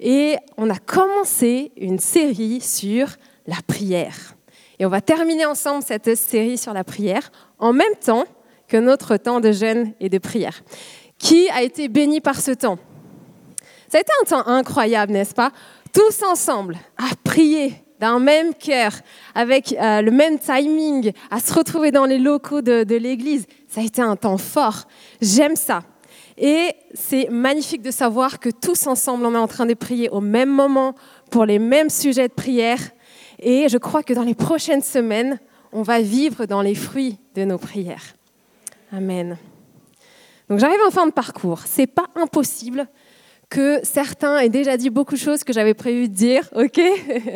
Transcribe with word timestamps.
et 0.00 0.36
on 0.56 0.70
a 0.70 0.78
commencé 0.78 1.72
une 1.76 1.98
série 1.98 2.60
sur 2.60 3.08
la 3.46 3.56
prière. 3.66 4.34
Et 4.78 4.86
on 4.86 4.88
va 4.88 5.00
terminer 5.00 5.46
ensemble 5.46 5.84
cette 5.86 6.14
série 6.16 6.58
sur 6.58 6.72
la 6.72 6.84
prière 6.84 7.30
en 7.58 7.72
même 7.72 7.94
temps 8.04 8.24
que 8.66 8.76
notre 8.76 9.16
temps 9.16 9.40
de 9.40 9.52
jeûne 9.52 9.92
et 10.00 10.08
de 10.08 10.18
prière. 10.18 10.62
Qui 11.18 11.48
a 11.50 11.62
été 11.62 11.88
béni 11.88 12.20
par 12.20 12.40
ce 12.40 12.50
temps? 12.50 12.78
Ça 13.88 13.98
a 13.98 14.00
été 14.00 14.12
un 14.22 14.24
temps 14.24 14.46
incroyable, 14.48 15.12
n'est-ce 15.12 15.34
pas? 15.34 15.52
Tous 15.92 16.24
ensemble 16.24 16.76
à 16.96 17.14
prier 17.22 17.74
d'un 18.00 18.18
même 18.18 18.52
cœur, 18.54 18.92
avec 19.34 19.72
euh, 19.72 20.02
le 20.02 20.10
même 20.10 20.38
timing, 20.38 21.12
à 21.30 21.38
se 21.38 21.54
retrouver 21.54 21.92
dans 21.92 22.04
les 22.04 22.18
locaux 22.18 22.60
de, 22.60 22.82
de 22.82 22.96
l'église. 22.96 23.46
Ça 23.68 23.80
a 23.80 23.84
été 23.84 24.02
un 24.02 24.16
temps 24.16 24.38
fort. 24.38 24.88
J'aime 25.20 25.54
ça. 25.54 25.82
Et 26.36 26.74
c'est 26.94 27.28
magnifique 27.30 27.82
de 27.82 27.90
savoir 27.90 28.40
que 28.40 28.48
tous 28.48 28.86
ensemble, 28.86 29.24
on 29.26 29.34
est 29.34 29.38
en 29.38 29.46
train 29.46 29.66
de 29.66 29.74
prier 29.74 30.08
au 30.08 30.20
même 30.20 30.50
moment 30.50 30.94
pour 31.30 31.44
les 31.44 31.58
mêmes 31.58 31.90
sujets 31.90 32.28
de 32.28 32.32
prière. 32.32 32.80
Et 33.38 33.68
je 33.68 33.78
crois 33.78 34.02
que 34.02 34.12
dans 34.12 34.22
les 34.22 34.34
prochaines 34.34 34.82
semaines, 34.82 35.38
on 35.72 35.82
va 35.82 36.00
vivre 36.00 36.46
dans 36.46 36.62
les 36.62 36.74
fruits 36.74 37.18
de 37.34 37.44
nos 37.44 37.58
prières. 37.58 38.14
Amen. 38.92 39.36
Donc 40.48 40.58
j'arrive 40.58 40.80
en 40.86 40.90
fin 40.90 41.06
de 41.06 41.12
parcours. 41.12 41.60
C'est 41.66 41.86
pas 41.86 42.06
impossible 42.16 42.86
que 43.50 43.80
certains 43.84 44.38
aient 44.38 44.48
déjà 44.48 44.76
dit 44.76 44.90
beaucoup 44.90 45.14
de 45.14 45.20
choses 45.20 45.44
que 45.44 45.52
j'avais 45.52 45.74
prévu 45.74 46.08
de 46.08 46.14
dire, 46.14 46.48
ok? 46.54 46.80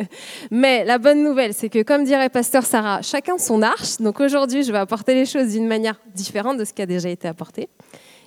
Mais 0.51 0.83
la 0.83 0.97
bonne 0.97 1.23
nouvelle, 1.23 1.53
c'est 1.53 1.69
que 1.69 1.81
comme 1.83 2.03
dirait 2.03 2.29
Pasteur 2.29 2.65
Sarah, 2.65 3.01
chacun 3.01 3.37
son 3.37 3.61
arche. 3.61 3.97
Donc 3.99 4.19
aujourd'hui, 4.19 4.63
je 4.63 4.71
vais 4.71 4.79
apporter 4.79 5.13
les 5.13 5.25
choses 5.25 5.51
d'une 5.51 5.67
manière 5.67 5.99
différente 6.15 6.57
de 6.57 6.65
ce 6.65 6.73
qui 6.73 6.81
a 6.81 6.85
déjà 6.85 7.09
été 7.09 7.27
apporté. 7.27 7.69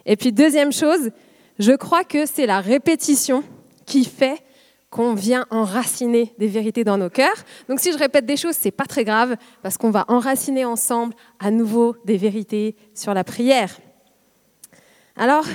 Et 0.07 0.17
puis 0.17 0.33
deuxième 0.33 0.73
chose, 0.73 1.11
je 1.59 1.73
crois 1.73 2.05
que 2.05 2.27
c'est 2.27 2.47
la 2.47 2.61
répétition 2.61 3.45
qui 3.87 4.05
fait 4.05 4.43
qu'on 4.91 5.15
vient 5.15 5.47
enraciner 5.51 6.35
des 6.39 6.49
vérités 6.49 6.85
dans 6.85 6.99
nos 6.99 7.09
cœurs. 7.09 7.45
Donc 7.69 7.81
si 7.81 7.93
je 7.93 7.99
répète 7.99 8.27
des 8.27 8.37
choses, 8.37 8.55
c'est 8.55 8.71
pas 8.71 8.85
très 8.85 9.05
grave 9.05 9.37
parce 9.63 9.79
qu'on 9.79 9.91
va 9.91 10.05
enraciner 10.09 10.67
ensemble 10.67 11.15
à 11.41 11.51
nouveau 11.51 11.97
des 12.05 12.19
vérités 12.19 12.77
sur 12.95 13.15
la 13.15 13.25
prière. 13.25 13.79
Alors, 15.17 15.47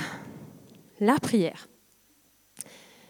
la 1.00 1.14
prière. 1.14 1.68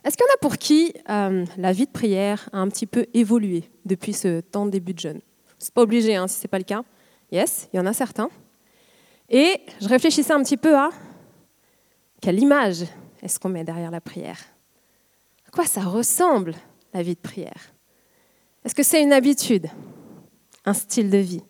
Est-ce 0.04 0.16
qu'il 0.16 0.26
y 0.26 0.30
en 0.30 0.34
a 0.34 0.38
pour 0.38 0.58
qui 0.58 0.92
euh, 1.08 1.44
la 1.56 1.72
vie 1.72 1.86
de 1.86 1.90
prière 1.90 2.48
a 2.52 2.58
un 2.58 2.68
petit 2.68 2.86
peu 2.86 3.06
évolué 3.14 3.64
depuis 3.84 4.12
ce 4.12 4.40
temps 4.40 4.66
de 4.66 4.70
début 4.70 4.94
de 4.94 5.00
jeûne? 5.00 5.20
C'est 5.58 5.72
pas 5.72 5.82
obligé 5.82 6.14
hein, 6.14 6.28
si 6.28 6.36
ce 6.36 6.44
n'est 6.44 6.48
pas 6.48 6.58
le 6.58 6.64
cas. 6.64 6.82
Yes, 7.32 7.68
il 7.72 7.78
y 7.78 7.80
en 7.80 7.86
a 7.86 7.92
certains. 7.92 8.28
Et 9.30 9.60
je 9.80 9.88
réfléchissais 9.88 10.32
un 10.32 10.42
petit 10.42 10.56
peu 10.56 10.76
à 10.76 10.90
quelle 12.20 12.40
image 12.40 12.84
est-ce 13.22 13.38
qu'on 13.38 13.48
met 13.48 13.64
derrière 13.64 13.90
la 13.90 14.00
prière? 14.00 14.38
À 15.46 15.50
quoi 15.50 15.64
ça 15.64 15.82
ressemble 15.82 16.54
la 16.92 17.02
vie 17.02 17.14
de 17.14 17.20
prière? 17.20 17.72
Est-ce 18.64 18.74
que 18.74 18.82
c'est 18.82 19.02
une 19.02 19.12
habitude 19.12 19.68
Un 20.64 20.74
style 20.74 21.10
de 21.10 21.18
vie? 21.18 21.42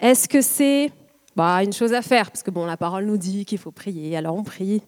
Est-ce 0.00 0.28
que 0.28 0.42
c'est 0.42 0.90
bah, 1.36 1.62
une 1.62 1.72
chose 1.72 1.92
à 1.92 2.02
faire? 2.02 2.30
Parce 2.30 2.42
que 2.42 2.50
bon, 2.50 2.66
la 2.66 2.76
parole 2.76 3.06
nous 3.06 3.16
dit 3.16 3.44
qu'il 3.44 3.58
faut 3.58 3.70
prier, 3.70 4.16
alors 4.16 4.36
on 4.36 4.42
prie. 4.42 4.82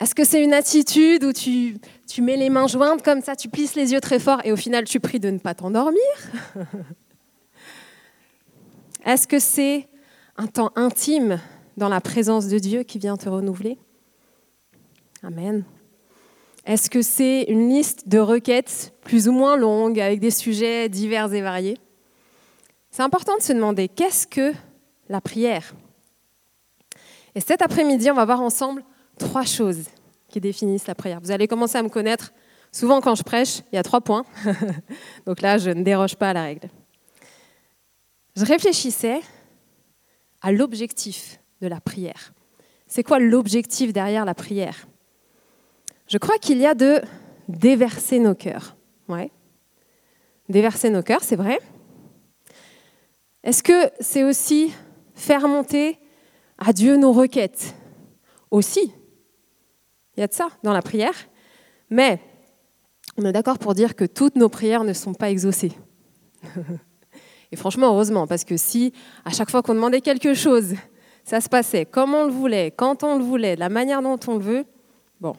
Est-ce 0.00 0.14
que 0.14 0.24
c'est 0.24 0.42
une 0.42 0.52
attitude 0.52 1.24
où 1.24 1.32
tu, 1.32 1.76
tu 2.08 2.22
mets 2.22 2.36
les 2.36 2.50
mains 2.50 2.66
jointes 2.66 3.02
comme 3.02 3.20
ça, 3.20 3.36
tu 3.36 3.48
plisses 3.48 3.74
les 3.74 3.92
yeux 3.92 4.00
très 4.00 4.18
fort 4.18 4.40
et 4.44 4.52
au 4.52 4.56
final 4.56 4.84
tu 4.84 5.00
pries 5.00 5.20
de 5.20 5.30
ne 5.30 5.38
pas 5.38 5.54
t'endormir? 5.54 6.00
Est-ce 9.04 9.26
que 9.26 9.38
c'est 9.38 9.88
un 10.36 10.46
temps 10.46 10.70
intime 10.76 11.40
dans 11.78 11.88
la 11.88 12.00
présence 12.00 12.48
de 12.48 12.58
Dieu 12.58 12.82
qui 12.82 12.98
vient 12.98 13.16
te 13.16 13.28
renouveler 13.28 13.78
Amen. 15.22 15.64
Est-ce 16.64 16.90
que 16.90 17.02
c'est 17.02 17.44
une 17.44 17.70
liste 17.70 18.08
de 18.08 18.18
requêtes 18.18 18.92
plus 19.02 19.26
ou 19.28 19.32
moins 19.32 19.56
longue 19.56 19.98
avec 19.98 20.20
des 20.20 20.30
sujets 20.30 20.88
divers 20.88 21.32
et 21.32 21.40
variés? 21.40 21.78
C'est 22.90 23.02
important 23.02 23.36
de 23.36 23.42
se 23.42 23.52
demander 23.52 23.88
qu'est-ce 23.88 24.26
que 24.26 24.52
la 25.08 25.20
prière? 25.20 25.74
Et 27.34 27.40
cet 27.40 27.62
après-midi, 27.62 28.10
on 28.10 28.14
va 28.14 28.24
voir 28.24 28.40
ensemble 28.40 28.84
trois 29.18 29.44
choses 29.44 29.84
qui 30.28 30.40
définissent 30.40 30.86
la 30.86 30.94
prière. 30.94 31.20
Vous 31.20 31.30
allez 31.30 31.48
commencer 31.48 31.78
à 31.78 31.82
me 31.82 31.88
connaître. 31.88 32.32
Souvent, 32.70 33.00
quand 33.00 33.14
je 33.14 33.22
prêche, 33.22 33.62
il 33.72 33.76
y 33.76 33.78
a 33.78 33.82
trois 33.82 34.00
points. 34.00 34.24
Donc 35.26 35.40
là, 35.40 35.58
je 35.58 35.70
ne 35.70 35.82
déroge 35.82 36.16
pas 36.16 36.30
à 36.30 36.32
la 36.32 36.42
règle. 36.42 36.68
Je 38.36 38.44
réfléchissais 38.44 39.20
à 40.42 40.52
l'objectif 40.52 41.40
de 41.60 41.66
la 41.66 41.80
prière. 41.80 42.32
C'est 42.86 43.02
quoi 43.02 43.18
l'objectif 43.18 43.92
derrière 43.92 44.24
la 44.24 44.34
prière? 44.34 44.86
Je 46.06 46.18
crois 46.18 46.38
qu'il 46.38 46.58
y 46.58 46.66
a 46.66 46.74
de 46.74 47.00
déverser 47.48 48.18
nos 48.18 48.34
cœurs. 48.34 48.76
Ouais. 49.08 49.30
Déverser 50.48 50.90
nos 50.90 51.02
cœurs, 51.02 51.22
c'est 51.22 51.36
vrai. 51.36 51.58
Est-ce 53.44 53.62
que 53.62 53.90
c'est 54.00 54.24
aussi 54.24 54.72
faire 55.14 55.46
monter 55.48 55.98
à 56.58 56.72
Dieu 56.72 56.96
nos 56.96 57.12
requêtes? 57.12 57.74
Aussi. 58.50 58.92
Il 60.16 60.20
y 60.20 60.22
a 60.22 60.26
de 60.26 60.32
ça 60.32 60.48
dans 60.62 60.72
la 60.72 60.82
prière. 60.82 61.14
Mais 61.90 62.20
on 63.18 63.24
est 63.24 63.32
d'accord 63.32 63.58
pour 63.58 63.74
dire 63.74 63.94
que 63.94 64.04
toutes 64.04 64.36
nos 64.36 64.48
prières 64.48 64.84
ne 64.84 64.92
sont 64.92 65.14
pas 65.14 65.30
exaucées. 65.30 65.72
Et 67.52 67.56
franchement, 67.56 67.88
heureusement, 67.88 68.26
parce 68.26 68.44
que 68.44 68.56
si 68.56 68.92
à 69.24 69.30
chaque 69.30 69.50
fois 69.50 69.62
qu'on 69.62 69.74
demandait 69.74 70.00
quelque 70.00 70.34
chose, 70.34 70.74
ça 71.28 71.42
se 71.42 71.50
passait 71.50 71.84
comme 71.84 72.14
on 72.14 72.24
le 72.24 72.32
voulait, 72.32 72.70
quand 72.70 73.04
on 73.04 73.18
le 73.18 73.22
voulait, 73.22 73.54
de 73.54 73.60
la 73.60 73.68
manière 73.68 74.00
dont 74.00 74.18
on 74.28 74.38
le 74.38 74.42
veut, 74.42 74.64
bon. 75.20 75.36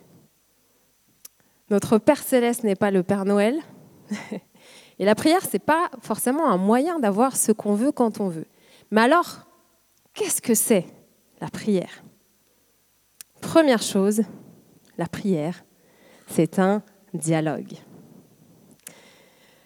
Notre 1.72 1.97
Père 1.97 2.22
céleste 2.22 2.63
n'est 2.63 2.75
pas 2.75 2.91
le 2.91 3.01
Père 3.01 3.25
Noël. 3.25 3.59
Et 5.00 5.05
la 5.05 5.16
prière, 5.16 5.41
ce 5.41 5.53
n'est 5.53 5.59
pas 5.59 5.89
forcément 6.01 6.47
un 6.47 6.57
moyen 6.57 7.00
d'avoir 7.00 7.35
ce 7.35 7.51
qu'on 7.51 7.73
veut 7.73 7.91
quand 7.91 8.19
on 8.19 8.27
veut. 8.27 8.45
Mais 8.91 9.01
alors, 9.01 9.47
qu'est-ce 10.13 10.44
que 10.44 10.53
c'est 10.53 10.85
la 11.41 11.47
prière? 11.47 12.03
Première 13.41 13.81
chose, 13.81 14.21
la 14.95 15.07
prière, 15.07 15.63
c'est 16.27 16.59
un 16.59 16.83
dialogue. 17.16 17.73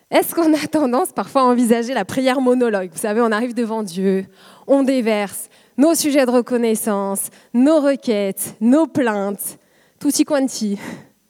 Est-ce 0.09 0.33
qu'on 0.35 0.53
a 0.53 0.67
tendance 0.67 1.11
parfois 1.11 1.41
à 1.41 1.45
envisager 1.45 1.93
la 1.93 2.05
prière 2.05 2.39
monologue? 2.39 2.91
Vous 2.91 2.99
savez, 2.99 3.19
on 3.19 3.31
arrive 3.31 3.55
devant 3.55 3.83
Dieu, 3.83 4.27
on 4.67 4.83
déverse 4.83 5.49
nos 5.77 5.95
sujets 5.95 6.25
de 6.25 6.31
reconnaissance, 6.31 7.29
nos 7.53 7.79
requêtes, 7.79 8.55
nos 8.61 8.87
plaintes, 8.87 9.57
tutti 9.99 10.23
quanti. 10.23 10.77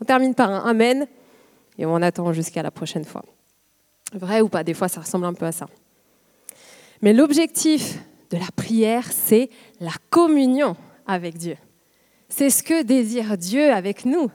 On 0.01 0.05
termine 0.05 0.35
par 0.35 0.49
un 0.49 0.69
Amen 0.69 1.07
et 1.77 1.85
on 1.85 1.95
attend 2.01 2.33
jusqu'à 2.33 2.61
la 2.61 2.71
prochaine 2.71 3.05
fois. 3.05 3.23
Vrai 4.13 4.41
ou 4.41 4.49
pas, 4.49 4.63
des 4.63 4.73
fois 4.73 4.87
ça 4.87 5.01
ressemble 5.01 5.25
un 5.25 5.33
peu 5.33 5.45
à 5.45 5.51
ça. 5.51 5.67
Mais 7.01 7.13
l'objectif 7.13 7.99
de 8.29 8.37
la 8.37 8.47
prière, 8.55 9.11
c'est 9.11 9.49
la 9.79 9.91
communion 10.09 10.75
avec 11.05 11.37
Dieu. 11.37 11.57
C'est 12.29 12.49
ce 12.49 12.63
que 12.63 12.83
désire 12.83 13.37
Dieu 13.37 13.71
avec 13.71 14.05
nous. 14.05 14.31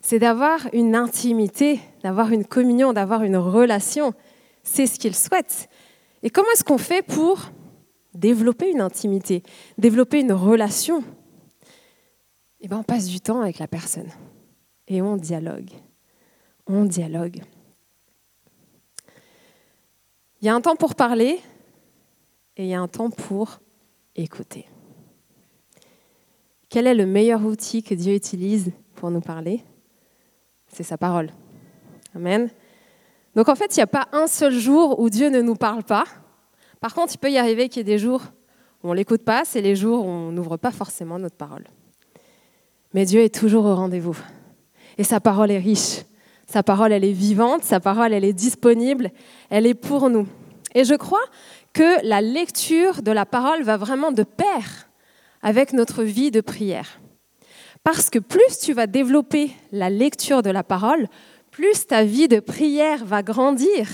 C'est 0.00 0.18
d'avoir 0.18 0.68
une 0.72 0.94
intimité, 0.94 1.80
d'avoir 2.02 2.30
une 2.32 2.44
communion, 2.44 2.92
d'avoir 2.92 3.24
une 3.24 3.36
relation. 3.36 4.14
C'est 4.62 4.86
ce 4.86 4.98
qu'il 4.98 5.14
souhaite. 5.14 5.68
Et 6.22 6.30
comment 6.30 6.48
est-ce 6.54 6.64
qu'on 6.64 6.78
fait 6.78 7.02
pour 7.02 7.50
développer 8.16 8.70
une 8.70 8.80
intimité, 8.80 9.42
développer 9.78 10.20
une 10.20 10.32
relation 10.32 11.04
Eh 12.60 12.68
bien, 12.68 12.78
on 12.78 12.82
passe 12.82 13.06
du 13.06 13.20
temps 13.20 13.40
avec 13.40 13.58
la 13.58 13.68
personne 13.68 14.10
et 14.88 15.02
on 15.02 15.16
dialogue. 15.16 15.70
On 16.66 16.84
dialogue. 16.84 17.42
Il 20.40 20.46
y 20.46 20.48
a 20.48 20.54
un 20.54 20.60
temps 20.60 20.76
pour 20.76 20.94
parler 20.94 21.40
et 22.56 22.64
il 22.64 22.68
y 22.68 22.74
a 22.74 22.80
un 22.80 22.88
temps 22.88 23.10
pour 23.10 23.60
écouter. 24.14 24.66
Quel 26.68 26.86
est 26.86 26.94
le 26.94 27.06
meilleur 27.06 27.44
outil 27.44 27.82
que 27.82 27.94
Dieu 27.94 28.14
utilise 28.14 28.72
pour 28.94 29.10
nous 29.10 29.20
parler? 29.20 29.62
C'est 30.68 30.82
sa 30.82 30.98
parole. 30.98 31.30
Amen. 32.14 32.50
Donc 33.34 33.48
en 33.48 33.54
fait, 33.54 33.76
il 33.76 33.78
n'y 33.78 33.84
a 33.84 33.86
pas 33.86 34.08
un 34.12 34.26
seul 34.26 34.52
jour 34.52 34.98
où 34.98 35.08
Dieu 35.08 35.28
ne 35.28 35.42
nous 35.42 35.54
parle 35.54 35.84
pas. 35.84 36.04
Par 36.80 36.94
contre, 36.94 37.14
il 37.14 37.18
peut 37.18 37.30
y 37.30 37.38
arriver 37.38 37.68
qu'il 37.68 37.78
y 37.78 37.80
ait 37.80 37.94
des 37.94 37.98
jours 37.98 38.22
où 38.82 38.90
on 38.90 38.92
l'écoute 38.92 39.22
pas, 39.22 39.44
c'est 39.44 39.62
les 39.62 39.76
jours 39.76 40.04
où 40.04 40.08
on 40.08 40.32
n'ouvre 40.32 40.56
pas 40.56 40.70
forcément 40.70 41.18
notre 41.18 41.36
parole. 41.36 41.64
Mais 42.94 43.04
Dieu 43.04 43.20
est 43.20 43.34
toujours 43.34 43.64
au 43.64 43.74
rendez-vous. 43.74 44.16
Et 44.98 45.04
sa 45.04 45.20
parole 45.20 45.50
est 45.50 45.58
riche. 45.58 46.04
Sa 46.46 46.62
parole, 46.62 46.92
elle 46.92 47.04
est 47.04 47.12
vivante, 47.12 47.64
sa 47.64 47.80
parole, 47.80 48.12
elle 48.12 48.24
est 48.24 48.32
disponible, 48.32 49.10
elle 49.50 49.66
est 49.66 49.74
pour 49.74 50.08
nous. 50.10 50.26
Et 50.74 50.84
je 50.84 50.94
crois 50.94 51.24
que 51.72 52.06
la 52.06 52.20
lecture 52.20 53.02
de 53.02 53.10
la 53.10 53.26
parole 53.26 53.62
va 53.62 53.76
vraiment 53.76 54.12
de 54.12 54.22
pair 54.22 54.88
avec 55.42 55.72
notre 55.72 56.02
vie 56.02 56.30
de 56.30 56.40
prière. 56.40 57.00
Parce 57.82 58.10
que 58.10 58.18
plus 58.18 58.58
tu 58.60 58.72
vas 58.72 58.86
développer 58.86 59.50
la 59.72 59.90
lecture 59.90 60.42
de 60.42 60.50
la 60.50 60.62
parole, 60.62 61.08
plus 61.50 61.86
ta 61.86 62.04
vie 62.04 62.28
de 62.28 62.40
prière 62.40 63.04
va 63.04 63.22
grandir. 63.22 63.86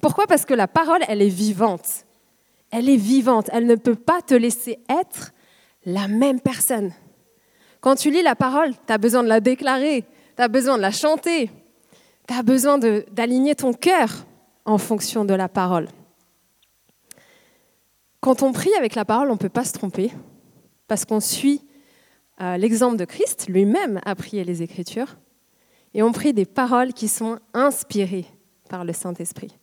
Pourquoi? 0.00 0.26
Parce 0.26 0.44
que 0.44 0.54
la 0.54 0.68
parole, 0.68 1.00
elle 1.08 1.22
est 1.22 1.28
vivante. 1.28 2.06
Elle 2.70 2.88
est 2.88 2.96
vivante. 2.96 3.50
Elle 3.52 3.66
ne 3.66 3.74
peut 3.74 3.94
pas 3.94 4.22
te 4.22 4.34
laisser 4.34 4.78
être 4.88 5.32
la 5.84 6.08
même 6.08 6.40
personne. 6.40 6.92
Quand 7.80 7.96
tu 7.96 8.10
lis 8.10 8.22
la 8.22 8.34
parole, 8.34 8.72
tu 8.86 8.92
as 8.92 8.98
besoin 8.98 9.22
de 9.22 9.28
la 9.28 9.40
déclarer, 9.40 10.04
tu 10.36 10.42
as 10.42 10.48
besoin 10.48 10.76
de 10.76 10.82
la 10.82 10.90
chanter, 10.90 11.50
tu 12.28 12.34
as 12.34 12.42
besoin 12.42 12.78
d'aligner 12.78 13.54
ton 13.54 13.72
cœur 13.72 14.26
en 14.66 14.78
fonction 14.78 15.24
de 15.24 15.34
la 15.34 15.48
parole. 15.48 15.88
Quand 18.20 18.42
on 18.42 18.52
prie 18.52 18.74
avec 18.74 18.94
la 18.94 19.06
parole, 19.06 19.30
on 19.30 19.34
ne 19.34 19.38
peut 19.38 19.48
pas 19.48 19.64
se 19.64 19.72
tromper, 19.72 20.12
parce 20.88 21.06
qu'on 21.06 21.20
suit 21.20 21.62
euh, 22.42 22.58
l'exemple 22.58 22.98
de 22.98 23.06
Christ, 23.06 23.46
lui-même 23.48 24.00
a 24.04 24.14
prié 24.14 24.44
les 24.44 24.62
Écritures, 24.62 25.16
et 25.94 26.02
on 26.02 26.12
prie 26.12 26.34
des 26.34 26.44
paroles 26.44 26.92
qui 26.92 27.08
sont 27.08 27.38
inspirées 27.54 28.26
par 28.68 28.84
le 28.84 28.92
Saint-Esprit. 28.92 29.59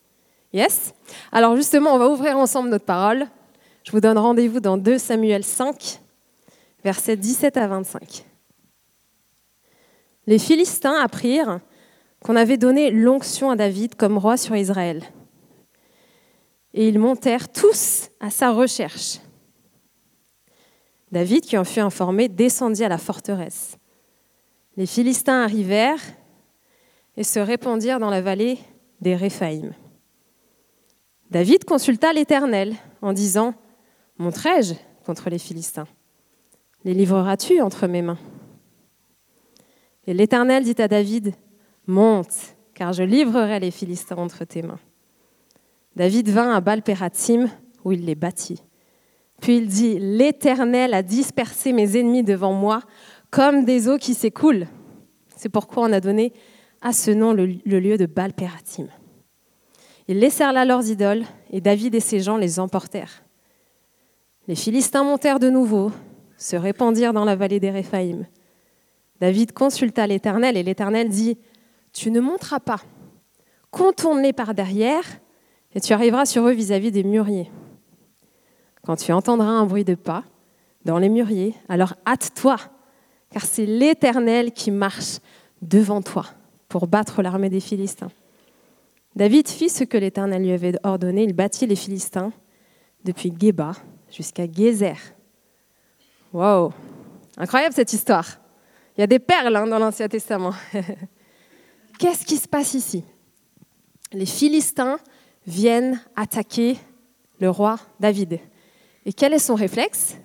Yes? 0.53 0.93
Alors 1.31 1.55
justement, 1.55 1.93
on 1.93 1.99
va 1.99 2.09
ouvrir 2.09 2.37
ensemble 2.37 2.69
notre 2.69 2.85
parole. 2.85 3.27
Je 3.83 3.91
vous 3.91 3.99
donne 3.99 4.17
rendez-vous 4.17 4.59
dans 4.59 4.77
2 4.77 4.97
Samuel 4.97 5.43
5, 5.43 5.99
versets 6.83 7.17
17 7.17 7.57
à 7.57 7.67
25. 7.67 8.25
Les 10.25 10.39
Philistins 10.39 10.99
apprirent 11.01 11.59
qu'on 12.21 12.35
avait 12.35 12.57
donné 12.57 12.91
l'onction 12.91 13.49
à 13.49 13.55
David 13.55 13.95
comme 13.95 14.17
roi 14.17 14.37
sur 14.37 14.55
Israël. 14.55 15.03
Et 16.73 16.89
ils 16.89 16.99
montèrent 16.99 17.49
tous 17.51 18.09
à 18.19 18.29
sa 18.29 18.51
recherche. 18.51 19.19
David, 21.11 21.45
qui 21.45 21.57
en 21.57 21.63
fut 21.63 21.79
informé, 21.79 22.27
descendit 22.27 22.83
à 22.83 22.89
la 22.89 22.97
forteresse. 22.97 23.77
Les 24.75 24.85
Philistins 24.85 25.41
arrivèrent 25.41 26.03
et 27.15 27.23
se 27.23 27.39
répandirent 27.39 27.99
dans 27.99 28.09
la 28.09 28.21
vallée 28.21 28.59
des 28.99 29.15
Réphaïm. 29.15 29.73
David 31.31 31.65
consulta 31.65 32.13
l'Éternel 32.13 32.75
en 33.01 33.13
disant 33.13 33.53
Monterai-je 34.17 34.73
contre 35.05 35.29
les 35.29 35.39
Philistins? 35.39 35.87
Les 36.83 36.93
livreras-tu 36.93 37.61
entre 37.61 37.87
mes 37.87 38.01
mains? 38.01 38.17
Et 40.05 40.13
l'Éternel 40.13 40.63
dit 40.63 40.81
à 40.81 40.87
David 40.87 41.33
Monte, 41.85 42.55
car 42.73 42.93
je 42.93 43.03
livrerai 43.03 43.59
les 43.59 43.71
Philistins 43.71 44.17
entre 44.17 44.45
tes 44.45 44.61
mains. 44.61 44.79
David 45.95 46.29
vint 46.29 46.53
à 46.53 46.61
Baal-Pératim, 46.61 47.49
où 47.83 47.91
il 47.91 48.05
les 48.05 48.15
bâtit. 48.15 48.61
Puis 49.41 49.57
il 49.57 49.67
dit 49.67 49.97
L'Éternel 49.99 50.93
a 50.93 51.03
dispersé 51.03 51.73
mes 51.73 51.97
ennemis 51.97 52.23
devant 52.23 52.53
moi 52.53 52.81
comme 53.31 53.65
des 53.65 53.87
eaux 53.89 53.97
qui 53.97 54.13
s'écoulent. 54.13 54.67
C'est 55.35 55.49
pourquoi 55.49 55.83
on 55.83 55.91
a 55.91 55.99
donné 55.99 56.33
à 56.81 56.93
ce 56.93 57.11
nom 57.11 57.33
le, 57.33 57.45
lieu 57.45 57.97
de 57.97 58.05
Baal-Pératim. 58.05 58.87
Ils 60.07 60.19
laissèrent 60.19 60.53
là 60.53 60.63
leurs 60.63 60.87
idoles, 60.89 61.23
et 61.51 61.59
David 61.59 61.95
et 61.95 61.99
ses 61.99 62.19
gens 62.19 62.37
les 62.37 62.59
emportèrent. 62.59 63.23
Les 64.47 64.55
Philistins 64.55 65.03
montèrent 65.03 65.39
de 65.39 65.49
nouveau, 65.49 65.91
se 66.37 66.55
répandirent 66.55 67.13
dans 67.13 67.25
la 67.25 67.35
vallée 67.35 67.59
des 67.59 67.71
Réphaïm. 67.71 68.25
David 69.19 69.51
consulta 69.51 70.07
l'Éternel, 70.07 70.55
et 70.55 70.63
l'Éternel 70.63 71.09
dit 71.09 71.37
Tu 71.91 72.11
ne 72.11 72.21
monteras 72.21 72.61
pas, 72.61 72.81
contourne-les 73.71 74.33
par 74.33 74.53
derrière, 74.53 75.03
et 75.73 75.81
tu 75.81 75.91
arriveras 75.91 76.25
sur 76.25 76.47
eux 76.47 76.53
vis-à-vis 76.53 76.91
des 76.91 77.03
mûriers. 77.03 77.51
Quand 78.85 78.95
tu 78.95 79.11
entendras 79.11 79.49
un 79.49 79.65
bruit 79.65 79.83
de 79.83 79.95
pas 79.95 80.23
dans 80.85 80.97
les 80.97 81.09
mûriers, 81.09 81.55
alors 81.67 81.95
hâte-toi, 82.07 82.55
car 83.29 83.43
c'est 83.43 83.65
l'Éternel 83.65 84.53
qui 84.53 84.71
marche 84.71 85.19
devant 85.61 86.01
toi 86.01 86.25
pour 86.69 86.87
battre 86.87 87.21
l'armée 87.21 87.49
des 87.49 87.59
Philistins. 87.59 88.11
David 89.17 89.47
fit 89.47 89.69
ce 89.69 89.83
que 89.83 89.97
l'Éternel 89.97 90.43
lui 90.43 90.51
avait 90.51 90.75
ordonné. 90.83 91.23
Il 91.23 91.33
bâtit 91.33 91.65
les 91.65 91.75
Philistins 91.75 92.31
depuis 93.03 93.33
Geba 93.35 93.71
jusqu'à 94.11 94.45
Gézer. 94.45 94.93
Wow, 96.31 96.71
incroyable 97.35 97.73
cette 97.73 97.91
histoire. 97.91 98.27
Il 98.95 99.01
y 99.01 99.03
a 99.03 99.07
des 99.07 99.17
perles 99.17 99.55
hein, 99.55 99.65
dans 99.65 99.79
l'Ancien 99.79 100.07
Testament. 100.07 100.53
Qu'est-ce 101.97 102.27
qui 102.27 102.37
se 102.37 102.47
passe 102.47 102.75
ici? 102.75 103.03
Les 104.13 104.27
Philistins 104.27 104.99
viennent 105.47 105.99
attaquer 106.15 106.77
le 107.39 107.49
roi 107.49 107.79
David. 107.99 108.37
Et 109.03 109.13
quel 109.13 109.33
est 109.33 109.39
son 109.39 109.55
réflexe? 109.55 110.15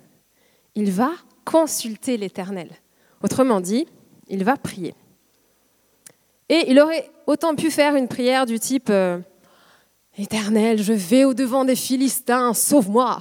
Il 0.75 0.91
va 0.91 1.09
consulter 1.45 2.15
l'Éternel. 2.15 2.69
Autrement 3.23 3.59
dit, 3.59 3.87
il 4.27 4.43
va 4.43 4.55
prier. 4.55 4.93
Et 6.53 6.69
il 6.69 6.79
aurait 6.79 7.09
autant 7.25 7.55
pu 7.55 7.71
faire 7.71 7.95
une 7.95 8.07
prière 8.07 8.45
du 8.45 8.59
type 8.59 8.91
euh, 8.91 9.17
Éternel, 10.19 10.83
je 10.83 10.93
vais 10.93 11.25
au-devant 11.25 11.65
des 11.65 11.75
Philistins, 11.75 12.53
sauve-moi. 12.53 13.17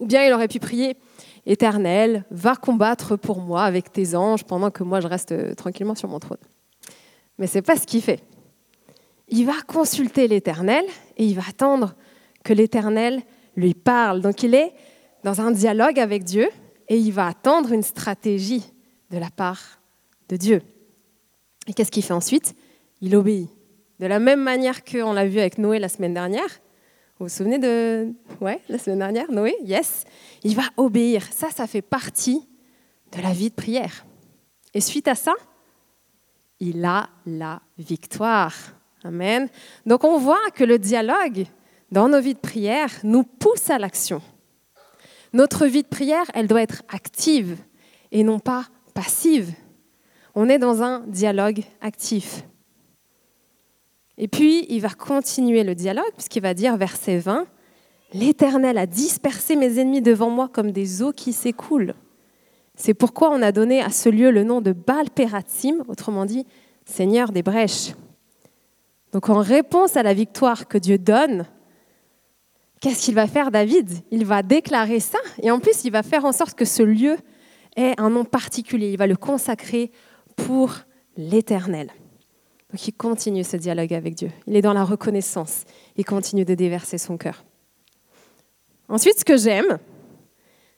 Ou 0.00 0.06
bien 0.06 0.24
il 0.24 0.32
aurait 0.32 0.48
pu 0.48 0.58
prier 0.58 0.96
Éternel, 1.46 2.24
va 2.32 2.56
combattre 2.56 3.14
pour 3.14 3.40
moi 3.40 3.62
avec 3.62 3.92
tes 3.92 4.16
anges 4.16 4.42
pendant 4.42 4.72
que 4.72 4.82
moi 4.82 4.98
je 4.98 5.06
reste 5.06 5.30
euh, 5.30 5.54
tranquillement 5.54 5.94
sur 5.94 6.08
mon 6.08 6.18
trône. 6.18 6.40
Mais 7.38 7.46
ce 7.46 7.58
n'est 7.58 7.62
pas 7.62 7.76
ce 7.76 7.86
qu'il 7.86 8.02
fait. 8.02 8.24
Il 9.28 9.46
va 9.46 9.54
consulter 9.68 10.26
l'Éternel 10.26 10.84
et 11.16 11.26
il 11.26 11.36
va 11.36 11.42
attendre 11.48 11.94
que 12.42 12.52
l'Éternel 12.52 13.22
lui 13.54 13.74
parle. 13.74 14.20
Donc 14.20 14.42
il 14.42 14.56
est 14.56 14.72
dans 15.22 15.40
un 15.40 15.52
dialogue 15.52 16.00
avec 16.00 16.24
Dieu 16.24 16.48
et 16.88 16.98
il 16.98 17.12
va 17.12 17.28
attendre 17.28 17.70
une 17.70 17.84
stratégie 17.84 18.64
de 19.12 19.18
la 19.18 19.30
part 19.30 19.78
de 20.28 20.34
Dieu. 20.34 20.60
Et 21.68 21.74
qu'est-ce 21.74 21.92
qu'il 21.92 22.02
fait 22.02 22.14
ensuite? 22.14 22.54
Il 23.00 23.14
obéit. 23.14 23.50
De 24.00 24.06
la 24.06 24.18
même 24.18 24.42
manière 24.42 24.84
qu'on 24.84 25.12
l'a 25.12 25.26
vu 25.26 25.38
avec 25.38 25.58
Noé 25.58 25.78
la 25.78 25.88
semaine 25.88 26.14
dernière. 26.14 26.48
Vous 27.18 27.26
vous 27.26 27.28
souvenez 27.28 27.58
de... 27.58 28.12
Ouais, 28.40 28.60
la 28.68 28.78
semaine 28.78 29.00
dernière, 29.00 29.30
Noé? 29.30 29.54
Yes. 29.64 30.04
Il 30.42 30.56
va 30.56 30.62
obéir. 30.76 31.24
Ça, 31.30 31.50
ça 31.50 31.66
fait 31.66 31.82
partie 31.82 32.48
de 33.12 33.22
la 33.22 33.32
vie 33.32 33.50
de 33.50 33.54
prière. 33.54 34.06
Et 34.72 34.80
suite 34.80 35.08
à 35.08 35.14
ça, 35.14 35.34
il 36.60 36.84
a 36.84 37.08
la 37.26 37.60
victoire. 37.76 38.54
Amen. 39.04 39.48
Donc 39.86 40.04
on 40.04 40.18
voit 40.18 40.50
que 40.54 40.64
le 40.64 40.78
dialogue 40.78 41.46
dans 41.90 42.08
nos 42.08 42.20
vies 42.20 42.34
de 42.34 42.40
prière 42.40 42.90
nous 43.02 43.24
pousse 43.24 43.70
à 43.70 43.78
l'action. 43.78 44.22
Notre 45.32 45.66
vie 45.66 45.82
de 45.82 45.88
prière, 45.88 46.24
elle 46.34 46.46
doit 46.46 46.62
être 46.62 46.82
active 46.88 47.56
et 48.10 48.24
non 48.24 48.38
pas 48.38 48.66
passive. 48.94 49.52
On 50.34 50.48
est 50.48 50.58
dans 50.58 50.82
un 50.82 51.00
dialogue 51.06 51.62
actif. 51.80 52.44
Et 54.16 54.28
puis, 54.28 54.66
il 54.68 54.80
va 54.80 54.90
continuer 54.90 55.64
le 55.64 55.74
dialogue, 55.74 56.12
puisqu'il 56.16 56.42
va 56.42 56.54
dire, 56.54 56.76
verset 56.76 57.18
20, 57.18 57.46
L'Éternel 58.14 58.78
a 58.78 58.86
dispersé 58.86 59.54
mes 59.54 59.78
ennemis 59.78 60.00
devant 60.00 60.30
moi 60.30 60.48
comme 60.48 60.72
des 60.72 61.02
eaux 61.02 61.12
qui 61.12 61.32
s'écoulent. 61.32 61.94
C'est 62.74 62.94
pourquoi 62.94 63.30
on 63.30 63.42
a 63.42 63.52
donné 63.52 63.82
à 63.82 63.90
ce 63.90 64.08
lieu 64.08 64.30
le 64.30 64.44
nom 64.44 64.60
de 64.60 64.72
Baal-Pératim, 64.72 65.84
autrement 65.88 66.24
dit, 66.24 66.46
Seigneur 66.86 67.32
des 67.32 67.42
brèches. 67.42 67.92
Donc 69.12 69.28
en 69.28 69.40
réponse 69.40 69.96
à 69.96 70.02
la 70.02 70.14
victoire 70.14 70.68
que 70.68 70.78
Dieu 70.78 70.96
donne, 70.96 71.46
qu'est-ce 72.80 73.04
qu'il 73.04 73.14
va 73.14 73.26
faire 73.26 73.50
David? 73.50 73.90
Il 74.10 74.24
va 74.24 74.42
déclarer 74.42 75.00
ça, 75.00 75.18
et 75.42 75.50
en 75.50 75.60
plus 75.60 75.84
il 75.84 75.92
va 75.92 76.02
faire 76.02 76.24
en 76.24 76.32
sorte 76.32 76.56
que 76.56 76.64
ce 76.64 76.82
lieu 76.82 77.16
ait 77.76 77.94
un 77.98 78.10
nom 78.10 78.24
particulier, 78.24 78.90
il 78.90 78.98
va 78.98 79.06
le 79.06 79.16
consacrer 79.16 79.90
pour 80.46 80.74
l'éternel. 81.16 81.90
Donc 82.70 82.86
il 82.86 82.92
continue 82.92 83.44
ce 83.44 83.56
dialogue 83.56 83.92
avec 83.94 84.14
Dieu. 84.14 84.30
Il 84.46 84.56
est 84.56 84.62
dans 84.62 84.72
la 84.72 84.84
reconnaissance. 84.84 85.64
Il 85.96 86.04
continue 86.04 86.44
de 86.44 86.54
déverser 86.54 86.98
son 86.98 87.16
cœur. 87.16 87.44
Ensuite, 88.88 89.18
ce 89.18 89.24
que 89.24 89.36
j'aime, 89.36 89.78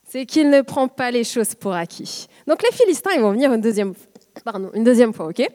c'est 0.05 0.27
qu'il 0.27 0.51
ne 0.51 0.63
prend 0.63 0.89
pas 0.89 1.11
les 1.11 1.25
choses 1.25 1.55
pour 1.55 1.73
acquis. 1.73 2.27
Donc 2.47 2.63
les 2.63 2.77
Philistins, 2.77 3.11
ils 3.15 3.21
vont 3.21 3.33
venir 3.33 3.53
une 3.53 3.61
deuxième, 3.61 3.95
pardon, 4.45 4.71
une 4.75 4.85
deuxième 4.85 5.13
fois, 5.13 5.27
ok? 5.27 5.49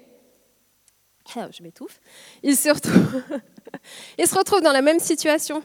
Ah, 1.35 1.47
Je 1.51 1.63
m'étouffe. 1.63 1.99
Ils 2.43 2.55
se, 2.55 2.69
retrouvent, 2.69 3.21
ils 4.17 4.27
se 4.27 4.61
dans 4.61 4.71
la 4.71 4.81
même 4.81 4.99
situation. 4.99 5.61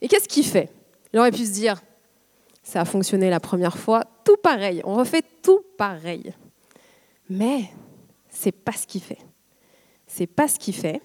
Et 0.00 0.08
qu'est-ce 0.08 0.28
qu'il 0.28 0.46
fait? 0.46 0.70
Il 1.12 1.18
aurait 1.18 1.30
pu 1.30 1.44
se 1.44 1.52
dire, 1.52 1.80
ça 2.62 2.80
a 2.80 2.84
fonctionné 2.84 3.28
la 3.30 3.40
première 3.40 3.76
fois, 3.76 4.04
tout 4.24 4.36
pareil, 4.36 4.80
on 4.84 4.94
refait 4.94 5.22
tout 5.42 5.60
pareil. 5.76 6.32
Mais 7.30 7.70
c'est 8.28 8.52
pas 8.52 8.72
ce 8.72 8.86
qu'il 8.86 9.00
fait. 9.00 9.18
C'est 10.06 10.26
pas 10.26 10.48
ce 10.48 10.58
qu'il 10.58 10.74
fait. 10.74 11.00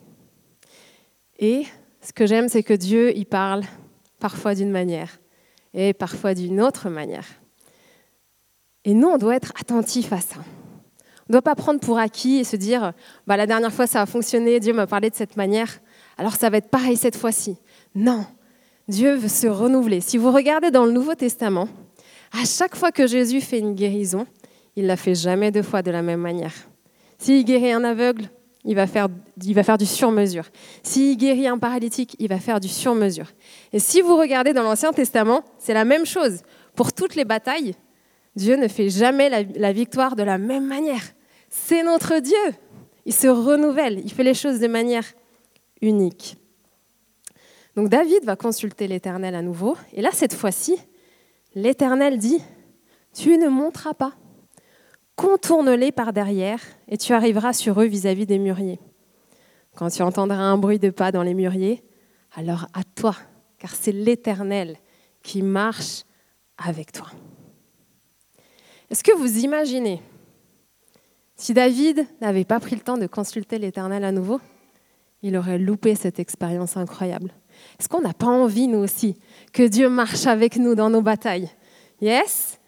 Et 1.38 1.66
ce 2.02 2.12
que 2.12 2.26
j'aime, 2.26 2.50
c'est 2.50 2.64
que 2.64 2.74
Dieu, 2.74 3.16
il 3.16 3.26
parle 3.26 3.64
parfois 4.20 4.56
d'une 4.56 4.72
manière 4.72 5.20
et 5.76 5.94
parfois 5.94 6.34
d'une 6.34 6.62
autre 6.62 6.90
manière. 6.90 7.28
Et 8.86 8.94
nous, 8.94 9.08
on 9.08 9.18
doit 9.18 9.36
être 9.36 9.54
attentifs 9.60 10.12
à 10.12 10.20
ça. 10.20 10.38
On 10.38 11.30
ne 11.30 11.34
doit 11.34 11.42
pas 11.42 11.56
prendre 11.56 11.80
pour 11.80 12.00
acquis 12.00 12.38
et 12.38 12.44
se 12.44 12.56
dire, 12.56 12.94
bah, 13.28 13.38
la 13.38 13.48
dernière 13.48 13.74
fois 13.74 13.88
ça 13.88 14.02
a 14.02 14.06
fonctionné, 14.06 14.60
Dieu 14.60 14.74
m'a 14.74 14.88
parlé 14.88 15.10
de 15.10 15.16
cette 15.16 15.38
manière, 15.38 15.80
alors 16.18 16.36
ça 16.36 16.50
va 16.50 16.58
être 16.58 16.70
pareil 16.70 16.98
cette 16.98 17.18
fois-ci. 17.18 17.58
Non, 17.96 18.26
Dieu 18.88 19.16
veut 19.16 19.28
se 19.28 19.48
renouveler. 19.48 20.02
Si 20.02 20.20
vous 20.20 20.32
regardez 20.32 20.70
dans 20.70 20.86
le 20.86 20.92
Nouveau 20.92 21.16
Testament, 21.16 21.68
à 22.32 22.46
chaque 22.46 22.76
fois 22.76 22.92
que 22.92 23.08
Jésus 23.08 23.42
fait 23.42 23.58
une 23.58 23.74
guérison, 23.74 24.28
il 24.76 24.88
l'a 24.88 24.98
fait 24.98 25.16
jamais 25.16 25.52
deux 25.52 25.64
fois 25.64 25.82
de 25.82 25.92
la 25.92 26.02
même 26.02 26.22
manière. 26.22 26.54
S'il 27.18 27.46
guérit 27.46 27.72
un 27.72 27.84
aveugle, 27.84 28.30
il 28.66 28.76
va 28.76 28.88
faire, 28.88 29.08
du 29.78 29.86
sur-mesure. 29.86 30.46
S'il 30.82 31.18
guérit 31.18 31.48
un 31.48 31.60
paralytique, 31.60 32.16
il 32.20 32.28
va 32.28 32.40
faire 32.40 32.60
du 32.60 32.68
sur-mesure. 32.68 33.32
Et 33.72 33.80
si 33.80 34.02
vous 34.02 34.18
regardez 34.18 34.54
dans 34.54 34.64
l'Ancien 34.64 34.92
Testament, 34.92 35.44
c'est 35.60 35.74
la 35.74 35.86
même 35.86 36.06
chose. 36.06 36.42
Pour 36.76 36.92
toutes 36.92 37.16
les 37.16 37.26
batailles, 37.26 37.76
Dieu 38.36 38.56
ne 38.56 38.68
fait 38.68 38.90
jamais 38.90 39.30
la, 39.30 39.44
la 39.44 39.72
victoire 39.72 40.16
de 40.16 40.24
la 40.24 40.38
même 40.38 40.66
manière. 40.66 41.04
C'est 41.50 41.84
notre 41.84 42.20
Dieu. 42.20 42.56
il 43.06 43.14
se 43.14 43.28
renouvelle, 43.28 44.02
il 44.04 44.12
fait 44.12 44.24
les 44.24 44.34
choses 44.34 44.60
de 44.60 44.68
manière 44.68 45.06
unique. 45.82 46.38
Donc 47.76 47.90
David 47.90 48.24
va 48.24 48.36
consulter 48.36 48.88
l'Éternel 48.88 49.36
à 49.36 49.42
nouveau, 49.42 49.78
et 49.94 50.02
là, 50.02 50.10
cette 50.12 50.34
fois-ci, 50.34 50.78
l'Éternel 51.54 52.18
dit, 52.18 52.42
tu 53.14 53.38
ne 53.38 53.48
monteras 53.48 53.94
pas, 53.94 54.14
contourne-les 55.16 55.92
par 55.92 56.14
derrière, 56.14 56.60
et 56.88 56.98
tu 56.98 57.14
arriveras 57.14 57.54
sur 57.54 57.82
eux 57.82 57.86
vis-à-vis 57.86 58.26
des 58.26 58.40
mûriers. 58.40 58.80
Quand 59.76 59.90
tu 59.90 60.02
entendras 60.02 60.38
un 60.38 60.58
bruit 60.58 60.80
de 60.80 60.90
pas 60.90 61.12
dans 61.12 61.24
les 61.24 61.34
mûriers, 61.34 61.84
alors 62.36 62.68
à 62.74 62.84
toi, 62.84 63.16
car 63.58 63.74
c'est 63.76 63.92
l'Éternel 63.92 64.78
qui 65.24 65.42
marche 65.42 66.04
avec 66.58 66.92
toi. 66.92 67.08
Est-ce 68.90 69.04
que 69.04 69.16
vous 69.16 69.40
imaginez 69.40 70.02
si 71.38 71.54
David 71.54 72.08
n'avait 72.22 72.46
pas 72.46 72.60
pris 72.60 72.76
le 72.76 72.82
temps 72.82 72.98
de 72.98 73.08
consulter 73.08 73.60
l'Éternel 73.60 74.06
à 74.06 74.12
nouveau, 74.12 74.40
il 75.22 75.36
aurait 75.36 75.58
loupé 75.58 75.96
cette 75.96 76.20
expérience 76.20 76.78
incroyable. 76.78 77.34
Est-ce 77.80 77.90
qu'on 77.90 78.02
n'a 78.02 78.14
pas 78.14 78.28
envie, 78.28 78.68
nous 78.68 78.80
aussi, 78.80 79.16
que 79.52 79.64
Dieu 79.64 79.90
marche 79.90 80.28
avec 80.28 80.58
nous 80.58 80.76
dans 80.76 80.90
nos 80.90 81.02
batailles? 81.02 81.50
Yes? 82.00 82.60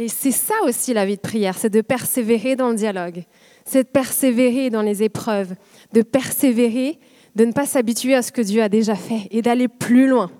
Et 0.00 0.08
c'est 0.08 0.32
ça 0.32 0.54
aussi 0.64 0.94
la 0.94 1.04
vie 1.04 1.16
de 1.16 1.20
prière, 1.20 1.58
c'est 1.58 1.68
de 1.68 1.82
persévérer 1.82 2.56
dans 2.56 2.70
le 2.70 2.74
dialogue, 2.74 3.22
c'est 3.66 3.84
de 3.84 3.88
persévérer 3.90 4.70
dans 4.70 4.80
les 4.80 5.02
épreuves, 5.02 5.54
de 5.92 6.00
persévérer, 6.00 6.98
de 7.36 7.44
ne 7.44 7.52
pas 7.52 7.66
s'habituer 7.66 8.14
à 8.14 8.22
ce 8.22 8.32
que 8.32 8.40
Dieu 8.40 8.62
a 8.62 8.70
déjà 8.70 8.94
fait 8.94 9.28
et 9.30 9.42
d'aller 9.42 9.68
plus 9.68 10.08
loin. 10.08 10.30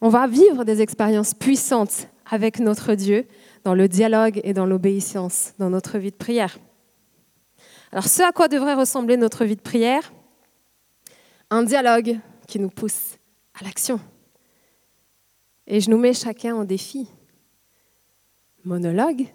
On 0.00 0.08
va 0.08 0.26
vivre 0.26 0.64
des 0.64 0.82
expériences 0.82 1.32
puissantes 1.32 2.08
avec 2.28 2.58
notre 2.58 2.96
Dieu 2.96 3.28
dans 3.62 3.74
le 3.74 3.86
dialogue 3.86 4.40
et 4.42 4.52
dans 4.52 4.66
l'obéissance 4.66 5.52
dans 5.60 5.70
notre 5.70 5.98
vie 5.98 6.10
de 6.10 6.16
prière. 6.16 6.58
Alors 7.92 8.08
ce 8.08 8.22
à 8.22 8.32
quoi 8.32 8.48
devrait 8.48 8.74
ressembler 8.74 9.16
notre 9.16 9.44
vie 9.44 9.54
de 9.54 9.60
prière? 9.60 10.12
Un 11.50 11.62
dialogue 11.62 12.18
qui 12.48 12.58
nous 12.58 12.70
pousse 12.70 13.16
à 13.54 13.62
l'action. 13.62 14.00
Et 15.68 15.80
je 15.80 15.88
nous 15.88 15.98
mets 15.98 16.14
chacun 16.14 16.56
en 16.56 16.64
défi. 16.64 17.08
Monologue 18.66 19.28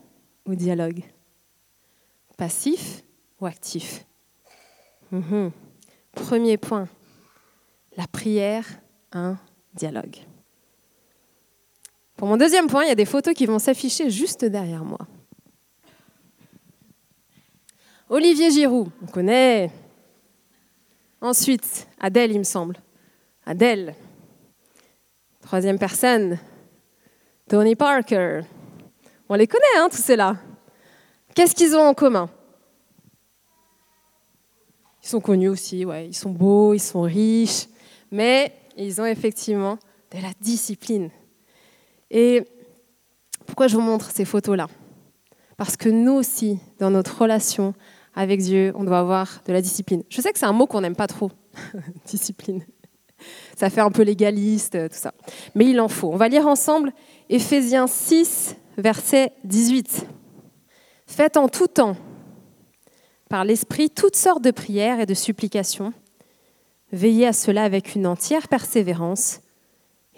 ou 0.45 0.55
dialogue? 0.55 1.03
Passif 2.35 3.01
ou 3.39 3.45
actif? 3.45 4.05
Mhm. 5.09 5.51
Premier 6.11 6.57
point, 6.57 6.89
la 7.95 8.07
prière, 8.07 8.67
un 9.13 9.37
dialogue. 9.73 10.17
Pour 12.17 12.27
mon 12.27 12.35
deuxième 12.35 12.67
point, 12.67 12.83
il 12.83 12.89
y 12.89 12.91
a 12.91 12.95
des 12.95 13.05
photos 13.05 13.33
qui 13.33 13.45
vont 13.45 13.57
s'afficher 13.57 14.09
juste 14.09 14.43
derrière 14.43 14.83
moi. 14.83 15.07
Olivier 18.09 18.51
Giroud, 18.51 18.89
on 19.01 19.05
connaît. 19.05 19.71
Ensuite, 21.21 21.87
Adèle, 22.01 22.33
il 22.33 22.39
me 22.39 22.43
semble. 22.43 22.75
Adèle. 23.45 23.95
Troisième 25.39 25.79
personne, 25.79 26.37
Tony 27.47 27.77
Parker. 27.77 28.41
On 29.33 29.35
les 29.35 29.47
connaît, 29.47 29.77
hein, 29.77 29.87
tous 29.89 30.01
ceux-là. 30.01 30.35
Qu'est-ce 31.33 31.55
qu'ils 31.55 31.73
ont 31.73 31.87
en 31.87 31.93
commun? 31.93 32.29
Ils 35.01 35.07
sont 35.07 35.21
connus 35.21 35.47
aussi. 35.47 35.85
Ils 36.05 36.13
sont 36.13 36.31
beaux, 36.31 36.73
ils 36.73 36.81
sont 36.81 37.03
riches, 37.03 37.67
mais 38.11 38.53
ils 38.75 38.99
ont 38.99 39.05
effectivement 39.05 39.79
de 40.13 40.21
la 40.21 40.33
discipline. 40.41 41.11
Et 42.09 42.45
pourquoi 43.45 43.69
je 43.69 43.75
vous 43.75 43.81
montre 43.81 44.11
ces 44.11 44.25
photos-là? 44.25 44.67
Parce 45.55 45.77
que 45.77 45.87
nous 45.87 46.11
aussi, 46.11 46.59
dans 46.77 46.91
notre 46.91 47.21
relation 47.21 47.73
avec 48.13 48.41
Dieu, 48.41 48.73
on 48.75 48.83
doit 48.83 48.99
avoir 48.99 49.41
de 49.47 49.53
la 49.53 49.61
discipline. 49.61 50.03
Je 50.09 50.19
sais 50.19 50.33
que 50.33 50.39
c'est 50.39 50.45
un 50.45 50.51
mot 50.51 50.67
qu'on 50.67 50.81
n'aime 50.81 50.97
pas 50.97 51.07
trop, 51.07 51.31
discipline. 52.05 52.65
Ça 53.55 53.69
fait 53.69 53.79
un 53.79 53.91
peu 53.91 54.01
légaliste, 54.01 54.89
tout 54.89 54.97
ça. 54.99 55.13
Mais 55.55 55.67
il 55.67 55.79
en 55.79 55.87
faut. 55.87 56.11
On 56.11 56.17
va 56.17 56.27
lire 56.27 56.47
ensemble 56.47 56.91
Éphésiens 57.29 57.87
6, 57.87 58.57
verset 58.77 59.33
18. 59.43 60.07
Faites 61.07 61.37
en 61.37 61.47
tout 61.47 61.67
temps, 61.67 61.97
par 63.29 63.45
l'Esprit, 63.45 63.89
toutes 63.89 64.15
sortes 64.15 64.43
de 64.43 64.51
prières 64.51 64.99
et 64.99 65.05
de 65.05 65.13
supplications. 65.13 65.93
Veillez 66.91 67.27
à 67.27 67.33
cela 67.33 67.63
avec 67.63 67.95
une 67.95 68.07
entière 68.07 68.47
persévérance 68.47 69.39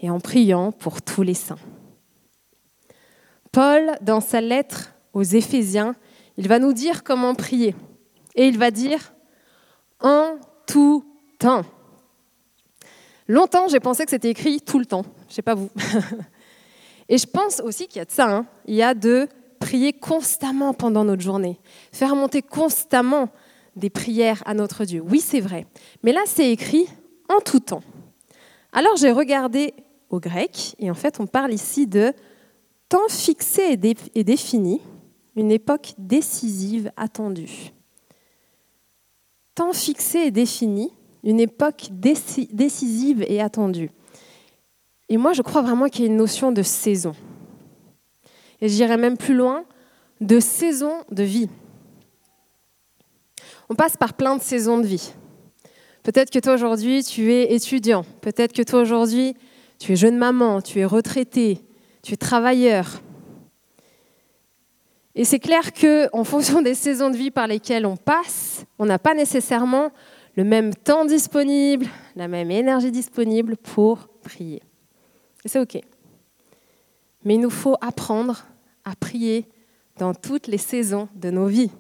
et 0.02 0.10
en 0.10 0.20
priant 0.20 0.72
pour 0.72 1.02
tous 1.02 1.22
les 1.22 1.34
saints. 1.34 1.60
Paul, 3.52 3.92
dans 4.02 4.20
sa 4.20 4.42
lettre 4.42 4.94
aux 5.14 5.24
Éphésiens, 5.24 5.96
il 6.38 6.48
va 6.48 6.58
nous 6.58 6.74
dire 6.74 7.04
comment 7.04 7.36
prier. 7.36 7.76
Et 8.36 8.48
il 8.48 8.58
va 8.58 8.72
dire 8.72 9.14
en 10.02 10.38
tout 10.66 11.06
temps. 11.38 11.62
Longtemps, 13.28 13.68
j'ai 13.68 13.80
pensé 13.80 14.04
que 14.06 14.10
c'était 14.10 14.32
écrit 14.32 14.60
tout 14.60 14.80
le 14.80 14.86
temps. 14.86 15.06
Je 15.30 15.36
sais 15.36 15.42
pas 15.42 15.56
vous. 15.56 15.70
Et 17.10 17.18
je 17.18 17.28
pense 17.28 17.60
aussi 17.60 17.88
qu'il 17.88 18.00
y 18.00 18.02
a 18.02 18.06
de 18.06 18.12
ça. 18.12 18.30
Hein. 18.30 18.46
Il 18.66 18.76
y 18.76 18.84
a 18.84 18.94
de 18.94 19.28
prier 19.60 19.94
constamment 19.94 20.74
pendant 20.74 21.06
notre 21.06 21.22
journée, 21.22 21.60
faire 21.92 22.16
monter 22.16 22.42
constamment 22.42 23.30
des 23.76 23.90
prières 23.90 24.44
à 24.46 24.54
notre 24.54 24.86
Dieu. 24.86 25.02
Oui, 25.02 25.20
c'est 25.20 25.40
vrai. 25.40 25.66
Mais 26.04 26.12
là, 26.12 26.22
c'est 26.26 26.52
écrit 26.52 26.88
en 27.30 27.40
tout 27.40 27.60
temps. 27.60 27.84
Alors 28.72 28.96
j'ai 28.98 29.12
regardé 29.12 29.74
au 30.10 30.20
grec, 30.20 30.76
et 30.80 30.92
en 30.92 30.94
fait, 30.94 31.20
on 31.20 31.28
parle 31.28 31.54
ici 31.54 31.88
de 31.88 32.14
temps 32.90 33.08
fixé 33.10 33.80
et 34.14 34.24
défini, 34.24 34.82
une 35.36 35.52
époque 35.52 35.94
décisive 35.98 36.92
attendue. 36.98 37.72
Temps 39.56 39.74
fixé 39.74 40.20
et 40.20 40.32
défini, 40.32 40.92
une 41.24 41.40
époque 41.40 41.90
décisive 41.92 43.24
et 43.28 43.42
attendue. 43.42 43.90
Et 45.10 45.18
moi, 45.18 45.34
je 45.34 45.42
crois 45.42 45.62
vraiment 45.62 45.88
qu'il 45.88 46.06
y 46.06 46.08
a 46.08 46.12
une 46.12 46.18
notion 46.18 46.52
de 46.52 46.62
saison. 46.62 47.14
Et 48.62 48.70
j'irai 48.70 48.98
même 48.98 49.18
plus 49.18 49.36
loin, 49.36 49.66
de 50.22 50.40
saison 50.40 50.94
de 51.12 51.24
vie. 51.24 51.50
On 53.70 53.76
passe 53.76 53.98
par 53.98 54.14
plein 54.14 54.38
de 54.38 54.42
saisons 54.42 54.78
de 54.78 54.86
vie. 54.86 55.14
Peut-être 56.04 56.32
que 56.32 56.40
toi 56.40 56.54
aujourd'hui, 56.54 57.04
tu 57.04 57.32
es 57.32 57.54
étudiant. 57.54 58.06
Peut-être 58.22 58.54
que 58.54 58.62
toi 58.62 58.82
aujourd'hui, 58.82 59.36
tu 59.80 59.94
es 59.94 59.96
jeune 59.96 60.18
maman, 60.18 60.62
tu 60.62 60.80
es 60.80 60.86
retraité, 60.86 61.60
tu 62.02 62.14
es 62.14 62.18
travailleur. 62.18 63.02
Et 65.16 65.26
c'est 65.26 65.40
clair 65.40 65.72
qu'en 65.74 66.24
fonction 66.24 66.62
des 66.62 66.74
saisons 66.74 67.10
de 67.10 67.18
vie 67.18 67.32
par 67.32 67.48
lesquelles 67.48 67.86
on 67.86 67.98
passe, 67.98 68.66
on 68.80 68.86
n'a 68.86 69.00
pas 69.00 69.14
nécessairement 69.14 69.92
le 70.36 70.44
même 70.44 70.74
temps 70.74 71.06
disponible, 71.06 71.86
la 72.16 72.28
même 72.28 72.50
énergie 72.50 72.92
disponible 72.92 73.56
pour 73.58 74.08
prier. 74.24 74.62
Et 75.46 75.50
c'est 75.50 75.60
OK. 75.60 75.80
Mais 77.24 77.36
il 77.36 77.40
nous 77.40 77.50
faut 77.50 77.76
apprendre 77.82 78.46
à 78.86 78.96
prier 78.96 79.48
dans 79.98 80.14
toutes 80.14 80.48
les 80.48 80.58
saisons 80.58 81.08
de 81.16 81.30
nos 81.30 81.48
vies. 81.48 81.72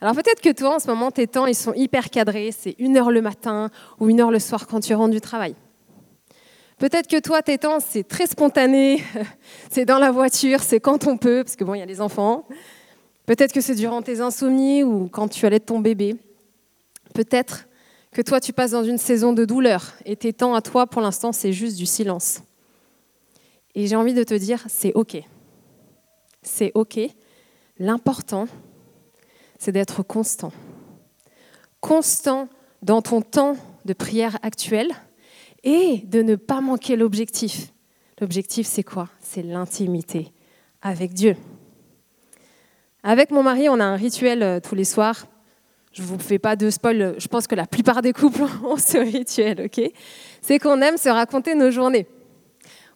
Alors 0.00 0.14
peut-être 0.14 0.40
que 0.40 0.52
toi, 0.52 0.76
en 0.76 0.78
ce 0.78 0.86
moment, 0.86 1.10
tes 1.10 1.26
temps, 1.26 1.46
ils 1.46 1.54
sont 1.54 1.74
hyper 1.74 2.10
cadrés. 2.10 2.52
C'est 2.52 2.74
une 2.78 2.96
heure 2.96 3.10
le 3.10 3.20
matin 3.20 3.70
ou 3.98 4.08
une 4.08 4.20
heure 4.20 4.30
le 4.30 4.38
soir 4.38 4.66
quand 4.66 4.80
tu 4.80 4.94
rentres 4.94 5.12
du 5.12 5.20
travail. 5.20 5.54
Peut-être 6.78 7.08
que 7.08 7.20
toi, 7.20 7.42
tes 7.42 7.58
temps, 7.58 7.78
c'est 7.78 8.04
très 8.04 8.26
spontané, 8.26 9.04
c'est 9.70 9.84
dans 9.84 9.98
la 9.98 10.10
voiture, 10.10 10.62
c'est 10.62 10.80
quand 10.80 11.06
on 11.06 11.18
peut, 11.18 11.44
parce 11.44 11.54
que 11.54 11.64
bon, 11.64 11.74
il 11.74 11.80
y 11.80 11.82
a 11.82 11.86
les 11.86 12.00
enfants. 12.00 12.46
Peut-être 13.26 13.52
que 13.52 13.60
c'est 13.60 13.74
durant 13.74 14.00
tes 14.00 14.20
insomnies 14.20 14.82
ou 14.82 15.08
quand 15.08 15.28
tu 15.28 15.44
allais 15.44 15.60
ton 15.60 15.80
bébé. 15.80 16.16
Peut-être 17.14 17.68
que 18.12 18.22
toi, 18.22 18.40
tu 18.40 18.54
passes 18.54 18.70
dans 18.70 18.82
une 18.82 18.96
saison 18.96 19.34
de 19.34 19.44
douleur 19.44 19.92
et 20.06 20.16
tes 20.16 20.32
temps 20.32 20.54
à 20.54 20.62
toi, 20.62 20.86
pour 20.86 21.02
l'instant, 21.02 21.32
c'est 21.32 21.52
juste 21.52 21.76
du 21.76 21.84
silence. 21.84 22.40
Et 23.74 23.86
j'ai 23.86 23.96
envie 23.96 24.14
de 24.14 24.24
te 24.24 24.34
dire, 24.34 24.64
c'est 24.68 24.92
OK. 24.94 25.16
C'est 26.42 26.72
OK. 26.74 26.98
L'important, 27.78 28.46
c'est 29.58 29.72
d'être 29.72 30.02
constant. 30.02 30.52
Constant 31.80 32.48
dans 32.82 33.02
ton 33.02 33.22
temps 33.22 33.56
de 33.84 33.92
prière 33.92 34.38
actuel 34.42 34.88
et 35.62 35.98
de 36.04 36.22
ne 36.22 36.36
pas 36.36 36.60
manquer 36.60 36.96
l'objectif. 36.96 37.72
L'objectif, 38.20 38.66
c'est 38.66 38.82
quoi? 38.82 39.08
C'est 39.20 39.42
l'intimité 39.42 40.32
avec 40.82 41.12
Dieu. 41.12 41.36
Avec 43.02 43.30
mon 43.30 43.42
mari, 43.42 43.68
on 43.68 43.80
a 43.80 43.84
un 43.84 43.96
rituel 43.96 44.42
euh, 44.42 44.60
tous 44.60 44.74
les 44.74 44.84
soirs. 44.84 45.26
Je 45.92 46.02
ne 46.02 46.06
vous 46.06 46.18
fais 46.18 46.38
pas 46.38 46.54
de 46.54 46.70
spoil, 46.70 47.14
je 47.18 47.28
pense 47.28 47.46
que 47.46 47.54
la 47.54 47.66
plupart 47.66 48.02
des 48.02 48.12
couples 48.12 48.42
ont 48.64 48.76
ce 48.76 48.98
rituel, 48.98 49.62
ok? 49.66 49.90
C'est 50.42 50.58
qu'on 50.58 50.80
aime 50.82 50.98
se 50.98 51.08
raconter 51.08 51.54
nos 51.54 51.70
journées. 51.70 52.06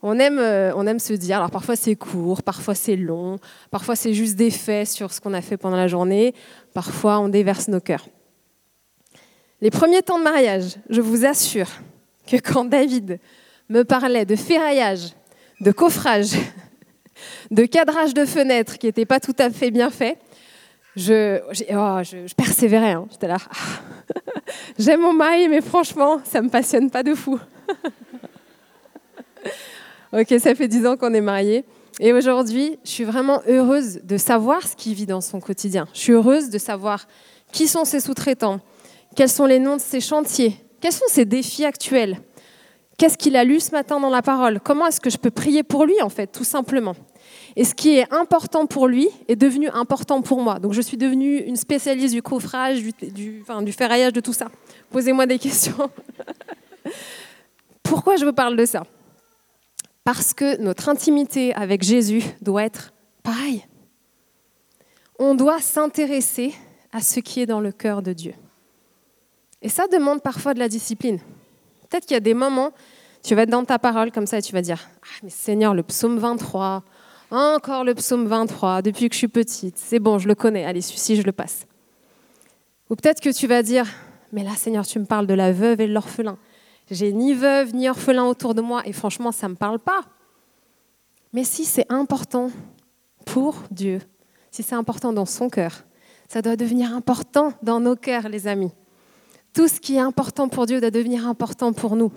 On 0.06 0.18
aime, 0.18 0.38
euh, 0.38 0.70
on 0.76 0.86
aime 0.86 0.98
se 0.98 1.14
dire, 1.14 1.38
alors 1.38 1.50
parfois 1.50 1.76
c'est 1.76 1.96
court, 1.96 2.42
parfois 2.42 2.74
c'est 2.74 2.94
long, 2.94 3.38
parfois 3.70 3.96
c'est 3.96 4.12
juste 4.12 4.36
des 4.36 4.50
faits 4.50 4.86
sur 4.86 5.10
ce 5.10 5.18
qu'on 5.18 5.32
a 5.32 5.40
fait 5.40 5.56
pendant 5.56 5.78
la 5.78 5.88
journée, 5.88 6.34
parfois 6.74 7.20
on 7.20 7.30
déverse 7.30 7.68
nos 7.68 7.80
cœurs. 7.80 8.06
Les 9.62 9.70
premiers 9.70 10.02
temps 10.02 10.18
de 10.18 10.24
mariage, 10.24 10.76
je 10.90 11.00
vous 11.00 11.24
assure, 11.24 11.70
que 12.26 12.36
quand 12.36 12.66
David 12.66 13.18
me 13.70 13.82
parlait 13.82 14.26
de 14.26 14.36
ferraillage, 14.36 15.14
de 15.62 15.72
coffrage, 15.72 16.32
de 17.50 17.64
cadrage 17.64 18.12
de 18.12 18.26
fenêtres 18.26 18.76
qui 18.76 18.84
n'était 18.84 19.06
pas 19.06 19.20
tout 19.20 19.36
à 19.38 19.48
fait 19.48 19.70
bien 19.70 19.88
fait, 19.88 20.18
je, 20.96 21.40
oh, 21.72 22.02
je, 22.04 22.34
persévérais. 22.34 22.92
Hein. 22.92 23.06
J'étais 23.10 23.26
là. 23.26 23.38
J'aime 24.78 25.00
mon 25.00 25.14
mari, 25.14 25.48
mais 25.48 25.62
franchement, 25.62 26.20
ça 26.24 26.42
me 26.42 26.50
passionne 26.50 26.90
pas 26.90 27.02
de 27.02 27.14
fou. 27.14 27.40
ok, 30.18 30.34
ça 30.38 30.54
fait 30.54 30.68
dix 30.68 30.86
ans 30.86 30.96
qu'on 30.96 31.12
est 31.14 31.20
mariés. 31.20 31.64
Et 32.00 32.12
aujourd'hui, 32.12 32.78
je 32.84 32.90
suis 32.90 33.04
vraiment 33.04 33.40
heureuse 33.48 34.00
de 34.02 34.16
savoir 34.16 34.66
ce 34.66 34.74
qu'il 34.74 34.94
vit 34.94 35.06
dans 35.06 35.20
son 35.20 35.40
quotidien. 35.40 35.86
Je 35.92 36.00
suis 36.00 36.12
heureuse 36.12 36.50
de 36.50 36.58
savoir 36.58 37.06
qui 37.52 37.68
sont 37.68 37.84
ses 37.84 38.00
sous-traitants, 38.00 38.60
quels 39.14 39.28
sont 39.28 39.46
les 39.46 39.60
noms 39.60 39.76
de 39.76 39.80
ses 39.80 40.00
chantiers, 40.00 40.56
quels 40.80 40.92
sont 40.92 41.04
ses 41.08 41.24
défis 41.24 41.64
actuels, 41.64 42.18
qu'est-ce 42.98 43.16
qu'il 43.16 43.36
a 43.36 43.44
lu 43.44 43.60
ce 43.60 43.70
matin 43.70 44.00
dans 44.00 44.10
la 44.10 44.22
parole, 44.22 44.58
comment 44.60 44.86
est-ce 44.86 45.00
que 45.00 45.10
je 45.10 45.18
peux 45.18 45.30
prier 45.30 45.62
pour 45.62 45.84
lui, 45.86 46.00
en 46.02 46.08
fait, 46.08 46.26
tout 46.26 46.42
simplement? 46.42 46.96
Et 47.54 47.64
ce 47.64 47.74
qui 47.74 47.96
est 47.96 48.12
important 48.12 48.66
pour 48.66 48.88
lui 48.88 49.08
est 49.28 49.36
devenu 49.36 49.68
important 49.68 50.20
pour 50.20 50.40
moi. 50.40 50.58
Donc 50.58 50.72
je 50.72 50.80
suis 50.80 50.96
devenue 50.96 51.38
une 51.38 51.56
spécialiste 51.56 52.12
du 52.12 52.22
coffrage, 52.22 52.82
du, 52.82 52.92
du, 53.12 53.44
du 53.62 53.72
ferraillage, 53.72 54.12
de 54.12 54.20
tout 54.20 54.32
ça. 54.32 54.48
Posez-moi 54.90 55.26
des 55.26 55.38
questions. 55.38 55.90
Pourquoi 57.82 58.16
je 58.16 58.24
vous 58.24 58.32
parle 58.32 58.56
de 58.56 58.64
ça? 58.64 58.82
Parce 60.04 60.34
que 60.34 60.60
notre 60.60 60.88
intimité 60.88 61.54
avec 61.54 61.82
Jésus 61.82 62.22
doit 62.42 62.64
être 62.64 62.92
pareille. 63.22 63.64
On 65.18 65.34
doit 65.34 65.60
s'intéresser 65.60 66.54
à 66.92 67.00
ce 67.00 67.20
qui 67.20 67.40
est 67.40 67.46
dans 67.46 67.60
le 67.60 67.72
cœur 67.72 68.02
de 68.02 68.12
Dieu. 68.12 68.34
Et 69.62 69.68
ça 69.68 69.86
demande 69.88 70.22
parfois 70.22 70.52
de 70.52 70.58
la 70.58 70.68
discipline. 70.68 71.18
Peut-être 71.88 72.04
qu'il 72.04 72.14
y 72.14 72.18
a 72.18 72.20
des 72.20 72.34
moments, 72.34 72.72
tu 73.22 73.34
vas 73.34 73.42
être 73.42 73.50
dans 73.50 73.64
ta 73.64 73.78
parole 73.78 74.12
comme 74.12 74.26
ça 74.26 74.38
et 74.38 74.42
tu 74.42 74.52
vas 74.52 74.60
dire 74.60 74.78
Ah, 75.02 75.20
mais 75.22 75.30
Seigneur, 75.30 75.74
le 75.74 75.82
psaume 75.82 76.18
23, 76.18 76.84
encore 77.30 77.84
le 77.84 77.94
psaume 77.94 78.26
23, 78.26 78.82
depuis 78.82 79.08
que 79.08 79.14
je 79.14 79.18
suis 79.18 79.28
petite, 79.28 79.78
c'est 79.78 79.98
bon, 79.98 80.18
je 80.18 80.28
le 80.28 80.34
connais, 80.34 80.64
allez, 80.64 80.82
celui-ci, 80.82 81.16
je 81.16 81.22
le 81.22 81.32
passe. 81.32 81.66
Ou 82.90 82.96
peut-être 82.96 83.20
que 83.20 83.30
tu 83.30 83.46
vas 83.46 83.62
dire 83.62 83.86
Mais 84.32 84.44
là, 84.44 84.50
Seigneur, 84.56 84.86
tu 84.86 84.98
me 84.98 85.06
parles 85.06 85.26
de 85.26 85.34
la 85.34 85.52
veuve 85.52 85.80
et 85.80 85.86
de 85.86 85.92
l'orphelin. 85.92 86.36
J'ai 86.90 87.12
ni 87.12 87.34
veuve 87.34 87.74
ni 87.74 87.88
orphelin 87.88 88.24
autour 88.24 88.54
de 88.54 88.60
moi 88.60 88.82
et 88.86 88.92
franchement, 88.92 89.32
ça 89.32 89.48
ne 89.48 89.52
me 89.52 89.56
parle 89.56 89.78
pas. 89.78 90.02
Mais 91.32 91.44
si 91.44 91.64
c'est 91.64 91.90
important 91.90 92.50
pour 93.24 93.62
Dieu, 93.70 94.00
si 94.50 94.62
c'est 94.62 94.74
important 94.74 95.12
dans 95.12 95.26
son 95.26 95.48
cœur, 95.48 95.84
ça 96.28 96.42
doit 96.42 96.56
devenir 96.56 96.94
important 96.94 97.52
dans 97.62 97.80
nos 97.80 97.96
cœurs, 97.96 98.28
les 98.28 98.46
amis. 98.46 98.72
Tout 99.52 99.68
ce 99.68 99.80
qui 99.80 99.96
est 99.96 100.00
important 100.00 100.48
pour 100.48 100.66
Dieu 100.66 100.80
doit 100.80 100.90
devenir 100.90 101.26
important 101.26 101.72
pour 101.72 101.96
nous. 101.96 102.12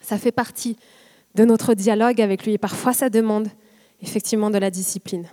Ça 0.00 0.18
fait 0.18 0.32
partie 0.32 0.76
de 1.34 1.44
notre 1.44 1.74
dialogue 1.74 2.20
avec 2.20 2.44
lui 2.44 2.52
et 2.52 2.58
parfois 2.58 2.92
ça 2.92 3.08
demande 3.08 3.48
effectivement 4.00 4.50
de 4.50 4.58
la 4.58 4.70
discipline. 4.70 5.26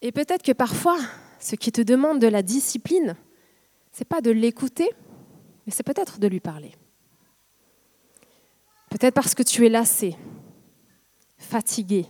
Et 0.00 0.12
peut-être 0.12 0.42
que 0.42 0.52
parfois, 0.52 0.98
ce 1.40 1.56
qui 1.56 1.72
te 1.72 1.80
demande 1.80 2.20
de 2.20 2.28
la 2.28 2.42
discipline, 2.42 3.16
c'est 3.90 4.06
pas 4.06 4.20
de 4.20 4.30
l'écouter, 4.30 4.88
mais 5.68 5.74
c'est 5.74 5.82
peut-être 5.82 6.18
de 6.18 6.26
lui 6.26 6.40
parler. 6.40 6.72
Peut-être 8.88 9.12
parce 9.12 9.34
que 9.34 9.42
tu 9.42 9.66
es 9.66 9.68
lassé, 9.68 10.16
fatigué, 11.36 12.06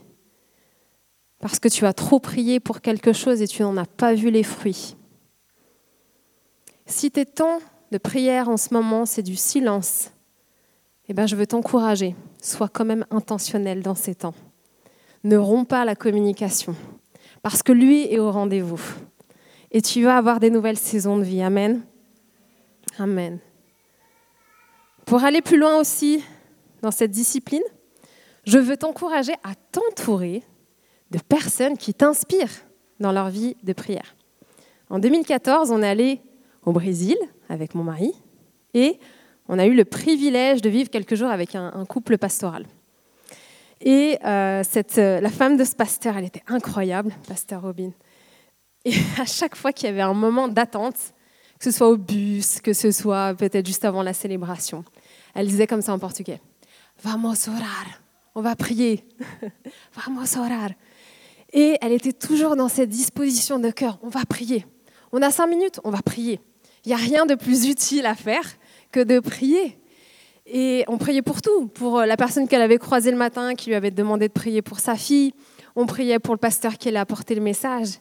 parce 1.40 1.58
que 1.58 1.66
tu 1.66 1.84
as 1.84 1.92
trop 1.92 2.20
prié 2.20 2.60
pour 2.60 2.80
quelque 2.80 3.12
chose 3.12 3.42
et 3.42 3.48
tu 3.48 3.62
n'en 3.62 3.76
as 3.76 3.84
pas 3.84 4.14
vu 4.14 4.30
les 4.30 4.44
fruits. 4.44 4.94
Si 6.86 7.10
tes 7.10 7.26
temps 7.26 7.58
de 7.90 7.98
prière 7.98 8.48
en 8.48 8.56
ce 8.56 8.72
moment, 8.72 9.04
c'est 9.06 9.24
du 9.24 9.34
silence, 9.34 10.12
eh 11.08 11.12
bien, 11.12 11.26
je 11.26 11.34
veux 11.34 11.48
t'encourager. 11.48 12.14
Sois 12.40 12.68
quand 12.68 12.84
même 12.84 13.06
intentionnel 13.10 13.82
dans 13.82 13.96
ces 13.96 14.14
temps. 14.14 14.34
Ne 15.24 15.36
romps 15.36 15.64
pas 15.64 15.84
la 15.84 15.96
communication, 15.96 16.76
parce 17.42 17.64
que 17.64 17.72
lui 17.72 18.02
est 18.04 18.20
au 18.20 18.30
rendez-vous. 18.30 18.80
Et 19.72 19.82
tu 19.82 20.04
vas 20.04 20.16
avoir 20.16 20.38
des 20.38 20.50
nouvelles 20.50 20.78
saisons 20.78 21.18
de 21.18 21.24
vie. 21.24 21.42
Amen. 21.42 21.82
Amen. 23.00 23.40
Pour 25.08 25.24
aller 25.24 25.40
plus 25.40 25.56
loin 25.56 25.80
aussi 25.80 26.22
dans 26.82 26.90
cette 26.90 27.12
discipline, 27.12 27.62
je 28.44 28.58
veux 28.58 28.76
t'encourager 28.76 29.32
à 29.42 29.54
t'entourer 29.72 30.42
de 31.10 31.18
personnes 31.18 31.78
qui 31.78 31.94
t'inspirent 31.94 32.52
dans 33.00 33.10
leur 33.10 33.30
vie 33.30 33.56
de 33.62 33.72
prière. 33.72 34.16
En 34.90 34.98
2014, 34.98 35.70
on 35.70 35.82
est 35.82 35.88
allé 35.88 36.20
au 36.62 36.72
Brésil 36.72 37.16
avec 37.48 37.74
mon 37.74 37.84
mari 37.84 38.12
et 38.74 38.98
on 39.48 39.58
a 39.58 39.64
eu 39.64 39.72
le 39.72 39.86
privilège 39.86 40.60
de 40.60 40.68
vivre 40.68 40.90
quelques 40.90 41.14
jours 41.14 41.30
avec 41.30 41.54
un, 41.54 41.86
couple 41.86 42.18
pastoral. 42.18 42.66
Et 43.80 44.18
euh, 44.26 44.62
euh, 44.98 45.20
la 45.20 45.30
femme 45.30 45.56
de 45.56 45.64
ce 45.64 45.74
pasteur, 45.74 46.18
elle 46.18 46.26
était 46.26 46.44
incroyable, 46.48 47.14
pasteur 47.26 47.62
Robin. 47.62 47.92
Et 48.84 48.92
à 49.18 49.24
chaque 49.24 49.56
fois 49.56 49.72
qu'il 49.72 49.86
y 49.86 49.90
avait 49.90 50.02
un 50.02 50.12
moment 50.12 50.48
d'attente, 50.48 51.14
que 51.58 51.64
ce 51.64 51.70
soit 51.70 51.88
au 51.88 51.96
bus, 51.96 52.60
que 52.60 52.72
ce 52.72 52.90
soit 52.90 53.34
peut-être 53.34 53.66
juste 53.66 53.84
avant 53.84 54.02
la 54.02 54.12
célébration, 54.12 54.84
elle 55.34 55.46
disait 55.46 55.66
comme 55.66 55.82
ça 55.82 55.92
en 55.92 55.98
portugais 55.98 56.40
Vamos 57.02 57.48
orar. 57.48 57.86
On 58.34 58.40
va 58.40 58.56
prier. 58.56 59.04
Vamos 59.94 60.36
orar. 60.36 60.70
Et 61.52 61.76
elle 61.80 61.92
était 61.92 62.12
toujours 62.12 62.56
dans 62.56 62.68
cette 62.68 62.88
disposition 62.88 63.58
de 63.58 63.70
cœur. 63.70 63.98
On 64.02 64.08
va 64.08 64.24
prier. 64.24 64.66
On 65.12 65.22
a 65.22 65.30
cinq 65.30 65.46
minutes, 65.46 65.80
on 65.84 65.90
va 65.90 66.02
prier. 66.02 66.40
Il 66.84 66.88
n'y 66.88 66.94
a 66.94 66.98
rien 66.98 67.24
de 67.26 67.34
plus 67.34 67.66
utile 67.66 68.06
à 68.06 68.14
faire 68.14 68.44
que 68.92 69.00
de 69.00 69.20
prier. 69.20 69.78
Et 70.46 70.84
on 70.88 70.98
priait 70.98 71.22
pour 71.22 71.42
tout, 71.42 71.68
pour 71.68 72.00
la 72.00 72.16
personne 72.16 72.48
qu'elle 72.48 72.62
avait 72.62 72.78
croisée 72.78 73.10
le 73.10 73.16
matin, 73.16 73.54
qui 73.54 73.70
lui 73.70 73.76
avait 73.76 73.90
demandé 73.90 74.28
de 74.28 74.32
prier 74.32 74.62
pour 74.62 74.80
sa 74.80 74.96
fille. 74.96 75.32
On 75.76 75.86
priait 75.86 76.18
pour 76.18 76.34
le 76.34 76.38
pasteur 76.38 76.78
qui 76.78 76.88
allait 76.88 76.98
apporter 76.98 77.34
le 77.34 77.40
message. 77.40 77.98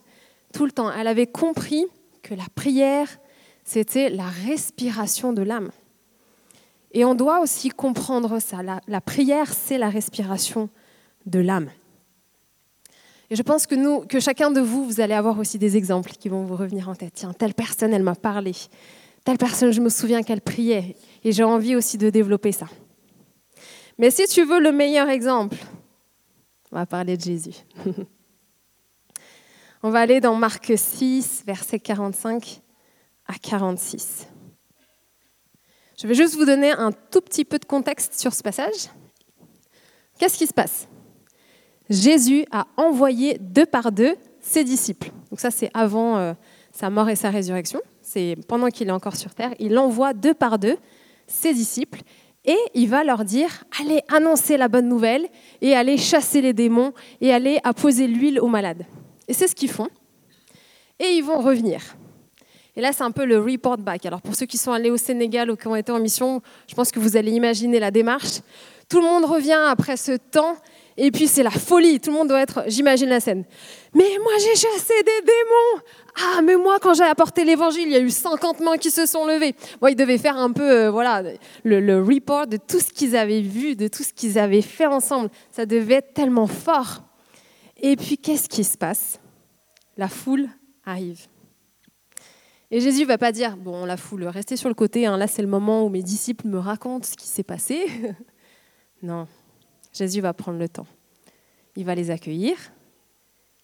Tout 0.52 0.64
le 0.64 0.72
temps. 0.72 0.90
Elle 0.90 1.06
avait 1.06 1.26
compris 1.26 1.86
que 2.22 2.34
la 2.34 2.46
prière, 2.54 3.06
c'était 3.64 4.08
la 4.08 4.26
respiration 4.46 5.32
de 5.32 5.42
l'âme. 5.42 5.70
Et 6.92 7.04
on 7.04 7.14
doit 7.14 7.40
aussi 7.40 7.68
comprendre 7.68 8.38
ça. 8.40 8.58
La, 8.62 9.00
prière, 9.00 9.52
c'est 9.52 9.78
la 9.78 9.90
respiration 9.90 10.68
de 11.26 11.38
l'âme. 11.38 11.70
Et 13.30 13.36
je 13.36 13.42
pense 13.42 13.66
que 13.66 13.74
nous, 13.74 14.00
que 14.06 14.20
chacun 14.20 14.50
de 14.50 14.60
vous, 14.60 14.84
vous 14.84 15.00
allez 15.00 15.12
avoir 15.12 15.38
aussi 15.38 15.58
des 15.58 15.76
exemples 15.76 16.12
qui 16.12 16.30
vont 16.30 16.44
vous 16.44 16.56
revenir 16.56 16.88
en 16.88 16.94
tête. 16.94 17.12
Tiens, 17.14 17.34
telle 17.34 17.52
personne, 17.52 17.92
elle 17.92 18.02
m'a 18.02 18.14
parlé. 18.14 18.52
Telle 19.24 19.36
personne, 19.36 19.70
je 19.70 19.82
me 19.82 19.90
souviens 19.90 20.22
qu'elle 20.22 20.40
priait. 20.40 20.96
Et 21.24 21.32
j'ai 21.32 21.44
envie 21.44 21.76
aussi 21.76 21.98
de 21.98 22.08
développer 22.08 22.52
ça. 22.52 22.66
Mais 23.98 24.10
si 24.10 24.26
tu 24.26 24.44
veux 24.44 24.60
le 24.60 24.72
meilleur 24.72 25.10
exemple, 25.10 25.58
on 26.72 26.76
va 26.76 26.86
parler 26.86 27.16
de 27.16 27.22
Jésus. 27.22 27.56
on 29.82 29.90
va 29.90 30.00
aller 30.00 30.20
dans 30.20 30.34
Marc 30.34 30.72
6, 30.74 31.42
versets 31.46 31.80
45 31.80 32.62
à 33.26 33.34
46. 33.34 34.28
Je 36.00 36.06
vais 36.06 36.14
juste 36.14 36.36
vous 36.36 36.44
donner 36.44 36.70
un 36.70 36.92
tout 36.92 37.20
petit 37.20 37.44
peu 37.44 37.58
de 37.58 37.64
contexte 37.64 38.20
sur 38.20 38.32
ce 38.32 38.42
passage. 38.42 38.88
Qu'est-ce 40.18 40.38
qui 40.38 40.46
se 40.46 40.54
passe? 40.54 40.86
Jésus 41.90 42.44
a 42.52 42.68
envoyé 42.76 43.38
deux 43.40 43.66
par 43.66 43.90
deux 43.90 44.14
ses 44.40 44.62
disciples. 44.62 45.10
Donc 45.30 45.40
ça, 45.40 45.50
c'est 45.50 45.70
avant 45.74 46.16
euh, 46.16 46.34
sa 46.72 46.88
mort 46.88 47.08
et 47.08 47.16
sa 47.16 47.30
résurrection. 47.30 47.80
C'est 48.00 48.36
pendant 48.46 48.68
qu'il 48.68 48.88
est 48.88 48.92
encore 48.92 49.16
sur 49.16 49.34
terre. 49.34 49.52
Il 49.58 49.76
envoie 49.76 50.14
deux 50.14 50.34
par 50.34 50.60
deux 50.60 50.76
ses 51.26 51.52
disciples 51.52 52.02
et 52.44 52.56
il 52.74 52.88
va 52.88 53.02
leur 53.02 53.24
dire 53.24 53.64
allez 53.80 54.00
annoncer 54.08 54.56
la 54.56 54.68
bonne 54.68 54.88
nouvelle 54.88 55.26
et 55.60 55.74
allez 55.74 55.98
chasser 55.98 56.40
les 56.40 56.52
démons 56.52 56.92
et 57.20 57.32
allez 57.32 57.58
apposer 57.64 58.06
l'huile 58.06 58.38
aux 58.40 58.46
malades. 58.46 58.86
Et 59.26 59.34
c'est 59.34 59.48
ce 59.48 59.54
qu'ils 59.56 59.70
font. 59.70 59.88
Et 61.00 61.08
ils 61.16 61.24
vont 61.24 61.40
revenir. 61.40 61.82
Et 62.78 62.80
là, 62.80 62.92
c'est 62.92 63.02
un 63.02 63.10
peu 63.10 63.24
le 63.24 63.40
report 63.40 63.78
back. 63.78 64.06
Alors, 64.06 64.22
pour 64.22 64.36
ceux 64.36 64.46
qui 64.46 64.56
sont 64.56 64.70
allés 64.70 64.92
au 64.92 64.96
Sénégal 64.96 65.50
ou 65.50 65.56
qui 65.56 65.66
ont 65.66 65.74
été 65.74 65.90
en 65.90 65.98
mission, 65.98 66.40
je 66.68 66.76
pense 66.76 66.92
que 66.92 67.00
vous 67.00 67.16
allez 67.16 67.32
imaginer 67.32 67.80
la 67.80 67.90
démarche. 67.90 68.38
Tout 68.88 69.00
le 69.00 69.04
monde 69.04 69.24
revient 69.24 69.60
après 69.66 69.96
ce 69.96 70.12
temps, 70.12 70.54
et 70.96 71.10
puis 71.10 71.26
c'est 71.26 71.42
la 71.42 71.50
folie. 71.50 71.98
Tout 71.98 72.10
le 72.10 72.16
monde 72.16 72.28
doit 72.28 72.40
être, 72.40 72.62
j'imagine 72.68 73.08
la 73.08 73.18
scène. 73.18 73.44
Mais 73.94 74.06
moi, 74.22 74.30
j'ai 74.38 74.54
chassé 74.54 74.94
des 75.04 75.26
démons. 75.26 75.82
Ah, 76.22 76.40
mais 76.40 76.54
moi, 76.54 76.78
quand 76.80 76.94
j'ai 76.94 77.02
apporté 77.02 77.44
l'évangile, 77.44 77.88
il 77.88 77.92
y 77.94 77.96
a 77.96 78.00
eu 78.00 78.10
50 78.10 78.60
mains 78.60 78.76
qui 78.76 78.92
se 78.92 79.06
sont 79.06 79.26
levées. 79.26 79.56
Moi, 79.80 79.90
ils 79.90 79.96
devaient 79.96 80.16
faire 80.16 80.36
un 80.36 80.52
peu, 80.52 80.70
euh, 80.70 80.90
voilà, 80.92 81.24
le, 81.64 81.80
le 81.80 82.00
report 82.00 82.46
de 82.46 82.58
tout 82.58 82.78
ce 82.78 82.92
qu'ils 82.92 83.16
avaient 83.16 83.40
vu, 83.40 83.74
de 83.74 83.88
tout 83.88 84.04
ce 84.04 84.12
qu'ils 84.12 84.38
avaient 84.38 84.62
fait 84.62 84.86
ensemble. 84.86 85.30
Ça 85.50 85.66
devait 85.66 85.94
être 85.94 86.14
tellement 86.14 86.46
fort. 86.46 87.02
Et 87.82 87.96
puis, 87.96 88.18
qu'est-ce 88.18 88.48
qui 88.48 88.62
se 88.62 88.78
passe? 88.78 89.18
La 89.96 90.06
foule 90.06 90.48
arrive. 90.86 91.26
Et 92.70 92.80
Jésus 92.80 93.04
va 93.04 93.16
pas 93.16 93.32
dire, 93.32 93.56
bon, 93.56 93.86
la 93.86 93.96
foule, 93.96 94.24
restez 94.24 94.56
sur 94.56 94.68
le 94.68 94.74
côté, 94.74 95.06
hein, 95.06 95.16
là 95.16 95.26
c'est 95.26 95.40
le 95.40 95.48
moment 95.48 95.84
où 95.84 95.88
mes 95.88 96.02
disciples 96.02 96.46
me 96.46 96.58
racontent 96.58 97.06
ce 97.06 97.16
qui 97.16 97.26
s'est 97.26 97.42
passé. 97.42 97.86
non, 99.02 99.26
Jésus 99.92 100.20
va 100.20 100.34
prendre 100.34 100.58
le 100.58 100.68
temps. 100.68 100.86
Il 101.76 101.84
va 101.86 101.94
les 101.94 102.10
accueillir, 102.10 102.56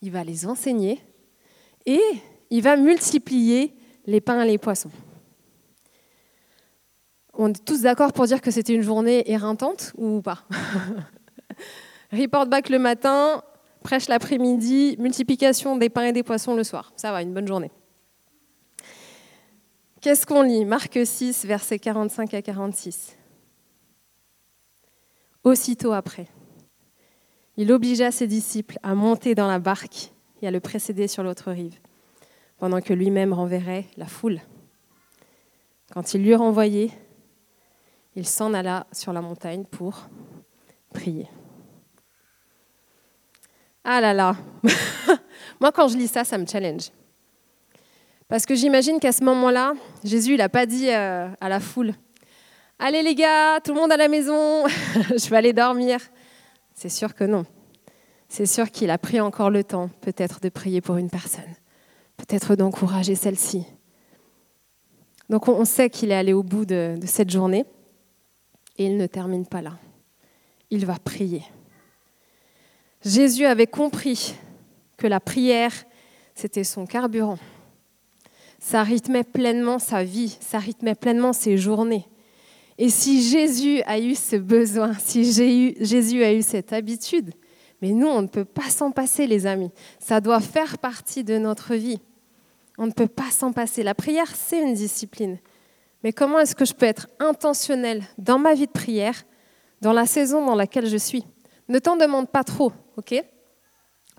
il 0.00 0.10
va 0.10 0.24
les 0.24 0.46
enseigner 0.46 1.00
et 1.84 2.00
il 2.48 2.62
va 2.62 2.76
multiplier 2.76 3.74
les 4.06 4.20
pains 4.22 4.42
et 4.42 4.46
les 4.46 4.58
poissons. 4.58 4.90
On 7.34 7.50
est 7.50 7.64
tous 7.64 7.82
d'accord 7.82 8.12
pour 8.12 8.26
dire 8.26 8.40
que 8.40 8.50
c'était 8.50 8.74
une 8.74 8.82
journée 8.82 9.30
éreintante 9.30 9.92
ou 9.96 10.22
pas? 10.22 10.44
Report 12.12 12.46
back 12.46 12.68
le 12.68 12.78
matin, 12.78 13.42
prêche 13.82 14.08
l'après-midi, 14.08 14.96
multiplication 14.98 15.76
des 15.76 15.90
pains 15.90 16.04
et 16.04 16.12
des 16.12 16.22
poissons 16.22 16.54
le 16.54 16.64
soir. 16.64 16.92
Ça 16.96 17.12
va, 17.12 17.22
une 17.22 17.34
bonne 17.34 17.48
journée. 17.48 17.72
Qu'est-ce 20.04 20.26
qu'on 20.26 20.42
lit? 20.42 20.66
Marc 20.66 20.98
6, 21.02 21.46
versets 21.46 21.78
45 21.78 22.34
à 22.34 22.42
46. 22.42 23.16
Aussitôt 25.44 25.94
après, 25.94 26.26
il 27.56 27.72
obligea 27.72 28.10
ses 28.10 28.26
disciples 28.26 28.78
à 28.82 28.94
monter 28.94 29.34
dans 29.34 29.48
la 29.48 29.58
barque 29.58 30.12
et 30.42 30.46
à 30.46 30.50
le 30.50 30.60
précéder 30.60 31.08
sur 31.08 31.22
l'autre 31.22 31.50
rive, 31.52 31.78
pendant 32.58 32.82
que 32.82 32.92
lui-même 32.92 33.32
renverrait 33.32 33.86
la 33.96 34.04
foule. 34.04 34.42
Quand 35.94 36.12
il 36.12 36.22
l'eut 36.22 36.34
renvoyé, 36.34 36.90
il 38.14 38.26
s'en 38.26 38.52
alla 38.52 38.86
sur 38.92 39.14
la 39.14 39.22
montagne 39.22 39.64
pour 39.64 40.10
prier. 40.92 41.30
Ah 43.84 44.02
là 44.02 44.12
là, 44.12 44.36
moi 45.60 45.72
quand 45.72 45.88
je 45.88 45.96
lis 45.96 46.08
ça, 46.08 46.24
ça 46.24 46.36
me 46.36 46.44
challenge. 46.44 46.90
Parce 48.28 48.46
que 48.46 48.54
j'imagine 48.54 48.98
qu'à 49.00 49.12
ce 49.12 49.22
moment-là, 49.24 49.74
Jésus, 50.02 50.36
n'a 50.36 50.48
pas 50.48 50.66
dit 50.66 50.90
euh, 50.90 51.28
à 51.40 51.48
la 51.48 51.60
foule, 51.60 51.94
Allez 52.78 53.02
les 53.02 53.14
gars, 53.14 53.60
tout 53.60 53.72
le 53.72 53.80
monde 53.80 53.92
à 53.92 53.96
la 53.96 54.08
maison, 54.08 54.66
je 55.10 55.28
vais 55.28 55.36
aller 55.36 55.52
dormir. 55.52 56.00
C'est 56.74 56.88
sûr 56.88 57.14
que 57.14 57.24
non. 57.24 57.44
C'est 58.28 58.46
sûr 58.46 58.70
qu'il 58.70 58.90
a 58.90 58.98
pris 58.98 59.20
encore 59.20 59.50
le 59.50 59.62
temps, 59.62 59.90
peut-être, 60.00 60.40
de 60.40 60.48
prier 60.48 60.80
pour 60.80 60.96
une 60.96 61.08
personne, 61.08 61.54
peut-être 62.16 62.56
d'encourager 62.56 63.14
celle-ci. 63.14 63.64
Donc 65.30 65.48
on 65.48 65.64
sait 65.64 65.88
qu'il 65.88 66.10
est 66.10 66.16
allé 66.16 66.32
au 66.32 66.42
bout 66.42 66.64
de 66.64 66.98
cette 67.06 67.30
journée 67.30 67.64
et 68.76 68.86
il 68.86 68.96
ne 68.96 69.06
termine 69.06 69.46
pas 69.46 69.62
là. 69.62 69.78
Il 70.70 70.84
va 70.84 70.96
prier. 70.98 71.42
Jésus 73.04 73.44
avait 73.44 73.66
compris 73.66 74.34
que 74.96 75.06
la 75.06 75.20
prière, 75.20 75.72
c'était 76.34 76.64
son 76.64 76.86
carburant. 76.86 77.38
Ça 78.64 78.82
rythmait 78.82 79.24
pleinement 79.24 79.78
sa 79.78 80.04
vie, 80.04 80.38
ça 80.40 80.58
rythmait 80.58 80.94
pleinement 80.94 81.34
ses 81.34 81.58
journées. 81.58 82.08
Et 82.78 82.88
si 82.88 83.22
Jésus 83.22 83.82
a 83.82 83.98
eu 83.98 84.14
ce 84.14 84.36
besoin, 84.36 84.94
si 84.94 85.22
Jésus 85.30 86.24
a 86.24 86.32
eu 86.32 86.40
cette 86.40 86.72
habitude, 86.72 87.34
mais 87.82 87.90
nous, 87.90 88.06
on 88.06 88.22
ne 88.22 88.26
peut 88.26 88.46
pas 88.46 88.70
s'en 88.70 88.90
passer, 88.90 89.26
les 89.26 89.46
amis. 89.46 89.70
Ça 89.98 90.22
doit 90.22 90.40
faire 90.40 90.78
partie 90.78 91.24
de 91.24 91.36
notre 91.36 91.74
vie. 91.74 92.00
On 92.78 92.86
ne 92.86 92.92
peut 92.92 93.06
pas 93.06 93.30
s'en 93.30 93.52
passer. 93.52 93.82
La 93.82 93.94
prière, 93.94 94.34
c'est 94.34 94.62
une 94.62 94.72
discipline. 94.72 95.36
Mais 96.02 96.14
comment 96.14 96.38
est-ce 96.38 96.56
que 96.56 96.64
je 96.64 96.72
peux 96.72 96.86
être 96.86 97.06
intentionnel 97.18 98.02
dans 98.16 98.38
ma 98.38 98.54
vie 98.54 98.66
de 98.66 98.72
prière, 98.72 99.24
dans 99.82 99.92
la 99.92 100.06
saison 100.06 100.46
dans 100.46 100.54
laquelle 100.54 100.86
je 100.86 100.96
suis? 100.96 101.26
Ne 101.68 101.80
t'en 101.80 101.98
demande 101.98 102.30
pas 102.30 102.44
trop, 102.44 102.72
ok? 102.96 103.14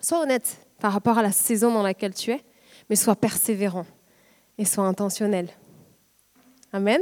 Sois 0.01 0.21
honnête 0.21 0.67
par 0.79 0.93
rapport 0.93 1.17
à 1.17 1.23
la 1.23 1.31
saison 1.31 1.73
dans 1.73 1.81
laquelle 1.81 2.13
tu 2.13 2.29
es, 2.29 2.43
mais 2.91 2.95
sois 2.95 3.15
persévérant 3.15 3.87
et 4.57 4.65
sois 4.65 4.85
intentionnel. 4.85 5.49
Amen 6.71 7.01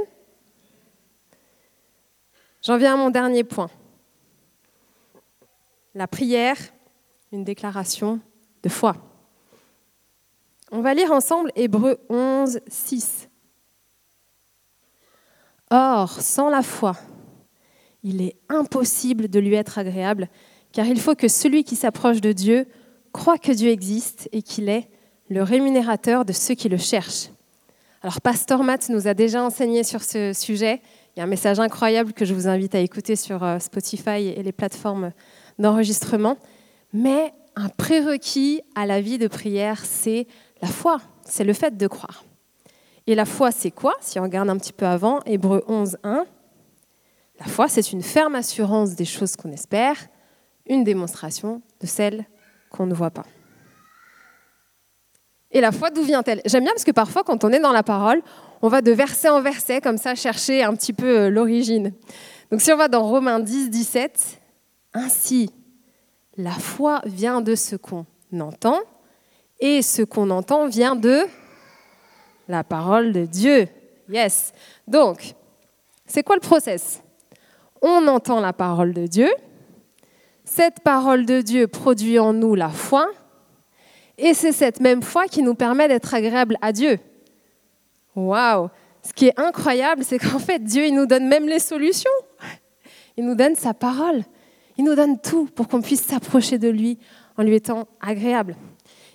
J'en 2.62 2.78
viens 2.78 2.94
à 2.94 2.98
mon 2.98 3.10
dernier 3.10 3.44
point. 3.44 3.70
La 5.96 6.08
prière, 6.08 6.58
une 7.32 7.44
déclaration 7.44 8.22
de 8.64 8.70
foi. 8.70 8.96
On 10.72 10.82
va 10.82 10.94
lire 10.94 11.12
ensemble 11.12 11.52
Hébreu 11.56 12.00
11, 12.10 12.62
6. 12.68 13.30
Or, 15.70 16.22
sans 16.22 16.50
la 16.50 16.64
foi, 16.64 16.96
il 18.02 18.22
est 18.22 18.38
impossible 18.50 19.28
de 19.28 19.40
lui 19.40 19.56
être 19.56 19.78
agréable, 19.78 20.30
car 20.72 20.86
il 20.86 21.00
faut 21.00 21.16
que 21.16 21.28
celui 21.28 21.64
qui 21.64 21.76
s'approche 21.76 22.22
de 22.22 22.32
Dieu 22.32 22.68
croit 23.12 23.38
que 23.38 23.52
Dieu 23.52 23.70
existe 23.70 24.30
et 24.32 24.42
qu'il 24.42 24.70
est 24.70 24.90
le 25.30 25.44
rémunérateur 25.44 26.26
de 26.26 26.34
ceux 26.34 26.56
qui 26.56 26.70
le 26.70 26.78
cherchent. 26.78 27.33
Alors, 28.04 28.20
Pasteur 28.20 28.64
Matt 28.64 28.90
nous 28.90 29.08
a 29.08 29.14
déjà 29.14 29.42
enseigné 29.42 29.86
sur 29.86 30.04
ce 30.04 30.34
sujet 30.34 30.82
il 31.16 31.20
y 31.20 31.22
a 31.22 31.24
un 31.24 31.28
message 31.28 31.60
incroyable 31.62 32.12
que 32.12 32.26
je 32.26 32.34
vous 32.34 32.50
invite 32.50 32.76
à 32.76 32.80
écouter 32.80 33.16
sur 33.16 33.44
euh, 33.44 33.60
Spotify 33.60 34.34
et 34.36 34.44
les 34.44 34.52
plateformes 34.52 35.12
d'enregistrement. 35.58 36.38
Mais 36.92 37.34
un 37.56 37.70
prérequis 37.70 38.62
à 38.76 38.86
la 38.86 39.00
vie 39.00 39.18
de 39.18 39.28
prière, 39.28 39.86
c'est 39.86 40.28
la 40.62 40.68
foi, 40.68 41.00
c'est 41.24 41.46
le 41.46 41.54
fait 41.54 41.78
de 41.78 41.88
croire. 41.88 42.26
Et 43.08 43.16
la 43.16 43.26
foi, 43.26 43.52
c'est 43.52 43.72
quoi? 43.72 43.94
Si 44.02 44.20
on 44.20 44.24
regarde 44.24 44.50
un 44.50 44.58
petit 44.58 44.74
peu 44.74 44.86
avant, 44.86 45.22
Hébreu 45.26 45.64
11, 45.68 45.98
1, 46.04 46.26
la 47.40 47.46
foi, 47.46 47.70
c'est 47.70 47.94
une 47.94 48.04
ferme 48.04 48.36
assurance 48.36 48.96
des 48.96 49.06
choses 49.06 49.38
qu'on 49.38 49.52
espère, 49.52 49.96
une 50.68 50.84
démonstration 50.84 51.62
de 51.80 51.88
celles 51.88 52.26
qu'on 52.70 52.86
ne 52.86 52.94
voit 52.94 53.12
pas. 53.12 53.26
Et 55.54 55.62
la 55.62 55.72
foi, 55.72 55.92
d'où 55.92 56.02
vient-elle? 56.04 56.42
J'aime 56.46 56.64
bien 56.64 56.74
parce 56.74 56.84
que 56.84 56.92
parfois, 56.92 57.24
quand 57.24 57.44
on 57.44 57.52
est 57.52 57.60
dans 57.60 57.72
la 57.72 57.84
parole, 57.84 58.22
on 58.62 58.68
va 58.68 58.82
de 58.82 58.92
verset 58.92 59.30
en 59.30 59.42
verset, 59.42 59.80
comme 59.80 59.98
ça, 59.98 60.16
chercher 60.16 60.64
un 60.64 60.76
petit 60.76 60.94
peu 60.94 61.20
euh, 61.20 61.30
l'origine. 61.30 61.94
Donc 62.52 62.62
si 62.62 62.72
on 62.74 62.78
va 62.78 62.88
dans 62.88 63.04
Romains 63.04 63.40
10, 63.40 63.70
17, 63.70 64.42
ainsi, 64.94 65.50
la 66.38 66.52
foi 66.52 67.02
vient 67.06 67.42
de 67.42 67.56
ce 67.56 67.76
qu'on 67.76 68.06
entend, 68.40 68.80
et 69.60 69.82
ce 69.82 70.02
qu'on 70.02 70.30
entend 70.30 70.68
vient 70.68 70.96
de 70.96 71.22
la 72.48 72.64
parole 72.64 73.14
de 73.14 73.26
Dieu. 73.26 73.68
Yes. 74.10 74.52
Donc, 74.88 75.36
c'est 76.06 76.24
quoi 76.24 76.36
le 76.36 76.42
process? 76.42 77.02
On 77.82 78.08
entend 78.08 78.42
la 78.42 78.54
parole 78.54 78.94
de 78.94 79.08
Dieu. 79.08 79.30
Cette 80.44 80.82
parole 80.82 81.26
de 81.26 81.42
Dieu 81.42 81.68
produit 81.68 82.20
en 82.20 82.34
nous 82.34 82.56
la 82.56 82.70
foi. 82.70 83.08
Et 84.18 84.34
c'est 84.34 84.52
cette 84.52 84.80
même 84.80 85.02
foi 85.02 85.28
qui 85.28 85.42
nous 85.42 85.56
permet 85.56 85.88
d'être 85.88 86.14
agréable 86.14 86.58
à 86.62 86.72
Dieu. 86.72 87.00
Waouh 88.16 88.70
Ce 89.02 89.14
qui 89.14 89.28
est 89.28 89.40
incroyable, 89.40 90.04
c'est 90.04 90.20
qu'en 90.20 90.40
fait, 90.40 90.64
Dieu, 90.64 90.86
il 90.86 90.96
nous 90.96 91.06
donne 91.06 91.28
même 91.28 91.48
les 91.48 91.60
solutions. 91.60 92.12
Il 93.18 93.26
nous 93.26 93.36
donne 93.36 93.56
sa 93.56 93.74
parole. 93.74 94.24
Il 94.78 94.86
nous 94.86 94.96
donne 94.96 95.20
tout 95.20 95.48
pour 95.56 95.68
qu'on 95.68 95.82
puisse 95.82 96.04
s'approcher 96.04 96.58
de 96.58 96.70
lui 96.70 96.98
en 97.38 97.44
lui 97.44 97.56
étant 97.56 97.88
agréable. 98.02 98.56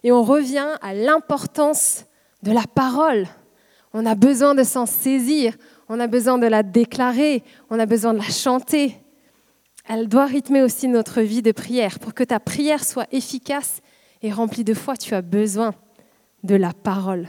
Et 0.03 0.13
on 0.13 0.23
revient 0.23 0.69
à 0.83 0.95
l'importance 0.95 2.05
de 2.43 2.53
la 2.53 2.63
parole. 2.63 3.27
On 3.93 4.07
a 4.07 4.15
besoin 4.15 4.55
de 4.55 4.63
s'en 4.63 4.87
saisir, 4.87 5.57
on 5.89 5.99
a 5.99 6.07
besoin 6.07 6.39
de 6.39 6.47
la 6.47 6.63
déclarer, 6.63 7.43
on 7.71 7.79
a 7.81 7.87
besoin 7.87 8.13
de 8.13 8.19
la 8.19 8.25
chanter. 8.25 8.97
Elle 9.89 10.09
doit 10.09 10.27
rythmer 10.27 10.63
aussi 10.63 10.87
notre 10.87 11.23
vie 11.23 11.43
de 11.43 11.53
prière. 11.53 11.99
Pour 11.99 12.15
que 12.15 12.23
ta 12.23 12.39
prière 12.39 12.85
soit 12.85 13.07
efficace 13.11 13.81
et 14.23 14.33
remplie 14.33 14.65
de 14.65 14.75
foi, 14.75 14.97
tu 14.97 15.15
as 15.15 15.23
besoin 15.23 15.75
de 16.43 16.55
la 16.55 16.73
parole. 16.73 17.29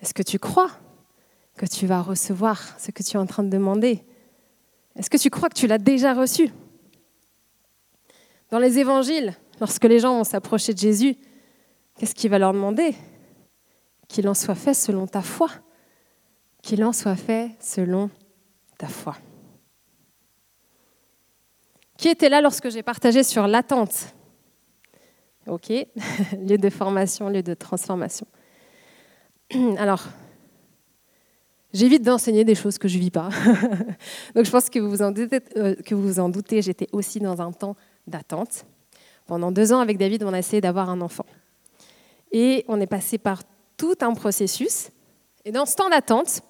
Est-ce 0.00 0.14
que 0.14 0.22
tu 0.22 0.38
crois 0.38 0.70
que 1.56 1.66
tu 1.66 1.86
vas 1.86 2.02
recevoir 2.02 2.78
ce 2.80 2.90
que 2.90 3.02
tu 3.02 3.16
es 3.16 3.20
en 3.20 3.26
train 3.26 3.42
de 3.42 3.50
demander? 3.50 4.04
Est-ce 4.96 5.10
que 5.10 5.16
tu 5.16 5.30
crois 5.30 5.48
que 5.48 5.58
tu 5.58 5.66
l'as 5.66 5.78
déjà 5.78 6.14
reçu? 6.14 6.50
Dans 8.50 8.58
les 8.58 8.78
évangiles, 8.78 9.34
lorsque 9.60 9.84
les 9.84 9.98
gens 9.98 10.16
vont 10.16 10.24
s'approcher 10.24 10.74
de 10.74 10.78
Jésus, 10.78 11.16
qu'est-ce 11.96 12.14
qu'il 12.14 12.30
va 12.30 12.38
leur 12.38 12.52
demander? 12.52 12.94
Qu'il 14.08 14.28
en 14.28 14.34
soit 14.34 14.54
fait 14.54 14.74
selon 14.74 15.06
ta 15.06 15.22
foi. 15.22 15.48
Qu'il 16.62 16.84
en 16.84 16.92
soit 16.92 17.16
fait 17.16 17.56
selon 17.60 18.10
ta 18.76 18.88
foi. 18.88 19.16
Qui 21.96 22.08
était 22.08 22.28
là 22.28 22.40
lorsque 22.40 22.68
j'ai 22.68 22.82
partagé 22.82 23.22
sur 23.22 23.46
l'attente? 23.46 24.14
Ok, 25.46 25.70
lieu 26.38 26.56
de 26.56 26.70
formation, 26.70 27.28
lieu 27.28 27.42
de 27.42 27.54
transformation. 27.54 28.26
Alors, 29.78 30.04
j'évite 31.72 32.02
d'enseigner 32.02 32.44
des 32.44 32.54
choses 32.54 32.78
que 32.78 32.86
je 32.86 32.96
ne 32.96 33.02
vis 33.02 33.10
pas. 33.10 33.28
Donc 34.34 34.44
je 34.44 34.50
pense 34.50 34.70
que 34.70 34.78
vous 34.78 34.88
vous 34.88 35.02
en 35.02 35.10
doutez, 35.10 35.40
euh, 35.56 35.74
que 35.74 35.94
vous 35.94 36.20
en 36.20 36.28
doutez 36.28 36.62
j'étais 36.62 36.88
aussi 36.92 37.18
dans 37.18 37.40
un 37.42 37.50
temps 37.50 37.76
d'attente. 38.06 38.66
Pendant 39.26 39.50
deux 39.50 39.72
ans, 39.72 39.80
avec 39.80 39.98
David, 39.98 40.22
on 40.24 40.32
a 40.32 40.38
essayé 40.38 40.60
d'avoir 40.60 40.90
un 40.90 41.00
enfant. 41.00 41.26
Et 42.30 42.64
on 42.68 42.80
est 42.80 42.86
passé 42.86 43.18
par 43.18 43.42
tout 43.76 43.96
un 44.00 44.14
processus. 44.14 44.90
Et 45.44 45.52
dans 45.52 45.66
ce 45.66 45.74
temps 45.74 45.90
d'attente, 45.90 46.42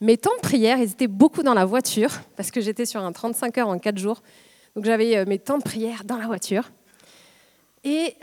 mes 0.00 0.16
temps 0.16 0.34
de 0.36 0.42
prière, 0.42 0.78
ils 0.78 0.90
étaient 0.92 1.08
beaucoup 1.08 1.42
dans 1.42 1.54
la 1.54 1.64
voiture, 1.64 2.10
parce 2.36 2.50
que 2.52 2.60
j'étais 2.60 2.86
sur 2.86 3.02
un 3.02 3.10
35 3.10 3.58
heures 3.58 3.68
en 3.68 3.78
quatre 3.78 3.98
jours. 3.98 4.22
Donc 4.76 4.84
j'avais 4.84 5.16
euh, 5.16 5.24
mes 5.26 5.38
temps 5.38 5.58
de 5.58 5.64
prière 5.64 6.04
dans 6.04 6.16
la 6.16 6.26
voiture. 6.26 6.70
Et 7.84 8.14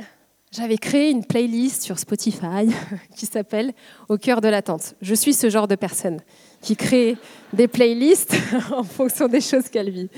j'avais 0.51 0.77
créé 0.77 1.09
une 1.09 1.25
playlist 1.25 1.83
sur 1.83 1.99
Spotify 1.99 2.67
qui 3.15 3.25
s'appelle 3.25 3.73
Au 4.09 4.17
cœur 4.17 4.41
de 4.41 4.47
l'attente. 4.47 4.95
Je 5.01 5.13
suis 5.13 5.33
ce 5.33 5.49
genre 5.49 5.67
de 5.67 5.75
personne 5.75 6.21
qui 6.61 6.75
crée 6.75 7.17
des 7.53 7.67
playlists 7.67 8.35
en 8.71 8.83
fonction 8.83 9.27
des 9.27 9.41
choses 9.41 9.69
qu'elle 9.69 9.89
vit. 9.89 10.09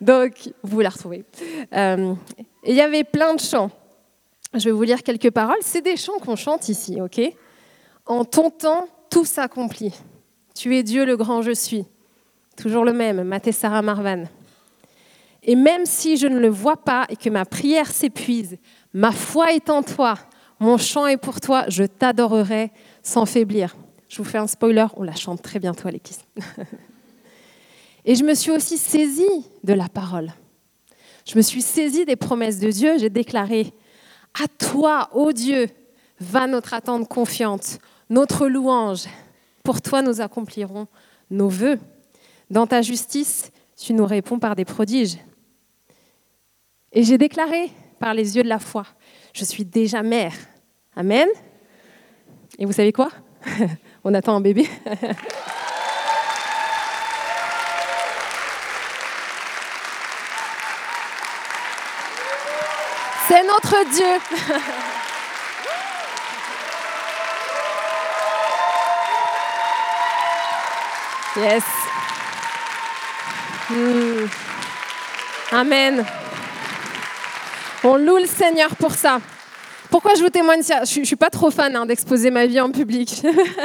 Donc, 0.00 0.52
vous 0.62 0.80
la 0.80 0.88
retrouvez. 0.88 1.24
Euh, 1.74 2.14
il 2.64 2.74
y 2.74 2.80
avait 2.80 3.04
plein 3.04 3.34
de 3.34 3.40
chants. 3.40 3.70
Je 4.54 4.64
vais 4.64 4.70
vous 4.70 4.82
lire 4.82 5.02
quelques 5.02 5.30
paroles. 5.30 5.58
C'est 5.60 5.82
des 5.82 5.96
chants 5.96 6.18
qu'on 6.18 6.36
chante 6.36 6.68
ici, 6.68 7.00
ok? 7.00 7.20
En 8.06 8.24
ton 8.24 8.50
temps, 8.50 8.88
tout 9.10 9.24
s'accomplit. 9.24 9.92
Tu 10.54 10.76
es 10.76 10.82
Dieu 10.82 11.04
le 11.04 11.16
grand 11.16 11.42
je 11.42 11.52
suis. 11.52 11.84
Toujours 12.56 12.84
le 12.84 12.92
même, 12.92 13.22
Maté 13.22 13.52
Sarah 13.52 13.82
Marvan. 13.82 14.24
Et 15.48 15.56
même 15.56 15.86
si 15.86 16.18
je 16.18 16.26
ne 16.26 16.38
le 16.38 16.50
vois 16.50 16.76
pas 16.76 17.06
et 17.08 17.16
que 17.16 17.30
ma 17.30 17.46
prière 17.46 17.90
s'épuise, 17.90 18.58
ma 18.92 19.12
foi 19.12 19.54
est 19.54 19.70
en 19.70 19.82
toi, 19.82 20.18
mon 20.60 20.76
chant 20.76 21.06
est 21.06 21.16
pour 21.16 21.40
toi, 21.40 21.64
je 21.68 21.84
t'adorerai 21.84 22.70
sans 23.02 23.24
faiblir. 23.24 23.74
Je 24.10 24.18
vous 24.18 24.24
fais 24.24 24.36
un 24.36 24.46
spoiler, 24.46 24.84
on 24.98 25.02
la 25.02 25.14
chante 25.14 25.40
très 25.40 25.58
bientôt, 25.58 25.88
Alexis. 25.88 26.18
et 28.04 28.14
je 28.14 28.24
me 28.24 28.34
suis 28.34 28.50
aussi 28.50 28.76
saisie 28.76 29.46
de 29.64 29.72
la 29.72 29.88
parole. 29.88 30.34
Je 31.24 31.34
me 31.34 31.40
suis 31.40 31.62
saisie 31.62 32.04
des 32.04 32.16
promesses 32.16 32.58
de 32.58 32.70
Dieu. 32.70 32.98
J'ai 32.98 33.08
déclaré 33.08 33.72
À 34.44 34.48
toi, 34.48 35.08
ô 35.14 35.32
Dieu, 35.32 35.68
va 36.20 36.46
notre 36.46 36.74
attente 36.74 37.08
confiante, 37.08 37.78
notre 38.10 38.48
louange. 38.48 39.06
Pour 39.64 39.80
toi, 39.80 40.02
nous 40.02 40.20
accomplirons 40.20 40.88
nos 41.30 41.48
vœux. 41.48 41.78
Dans 42.50 42.66
ta 42.66 42.82
justice, 42.82 43.50
tu 43.78 43.94
nous 43.94 44.04
réponds 44.04 44.38
par 44.38 44.54
des 44.54 44.66
prodiges. 44.66 45.16
Et 46.92 47.02
j'ai 47.02 47.18
déclaré 47.18 47.70
par 47.98 48.14
les 48.14 48.36
yeux 48.36 48.42
de 48.42 48.48
la 48.48 48.58
foi 48.58 48.86
Je 49.34 49.44
suis 49.44 49.64
déjà 49.64 50.02
mère. 50.02 50.32
Amen. 50.96 51.28
Et 52.58 52.64
vous 52.64 52.72
savez 52.72 52.92
quoi? 52.92 53.10
On 54.04 54.14
attend 54.14 54.36
un 54.36 54.40
bébé. 54.40 54.66
C'est 63.28 63.44
notre 63.44 63.84
Dieu. 63.92 64.06
Yes. 71.36 71.62
Hmm. 73.68 74.26
Amen. 75.52 76.04
Loue 77.98 78.18
le 78.18 78.26
Seigneur 78.26 78.76
pour 78.76 78.92
ça. 78.92 79.20
Pourquoi 79.90 80.14
je 80.14 80.22
vous 80.22 80.28
témoigne 80.28 80.62
ça? 80.62 80.84
Je 80.84 81.00
ne 81.00 81.04
suis 81.04 81.16
pas 81.16 81.30
trop 81.30 81.50
fan 81.50 81.74
hein, 81.74 81.84
d'exposer 81.84 82.30
ma 82.30 82.46
vie 82.46 82.60
en 82.60 82.70
public. 82.70 83.22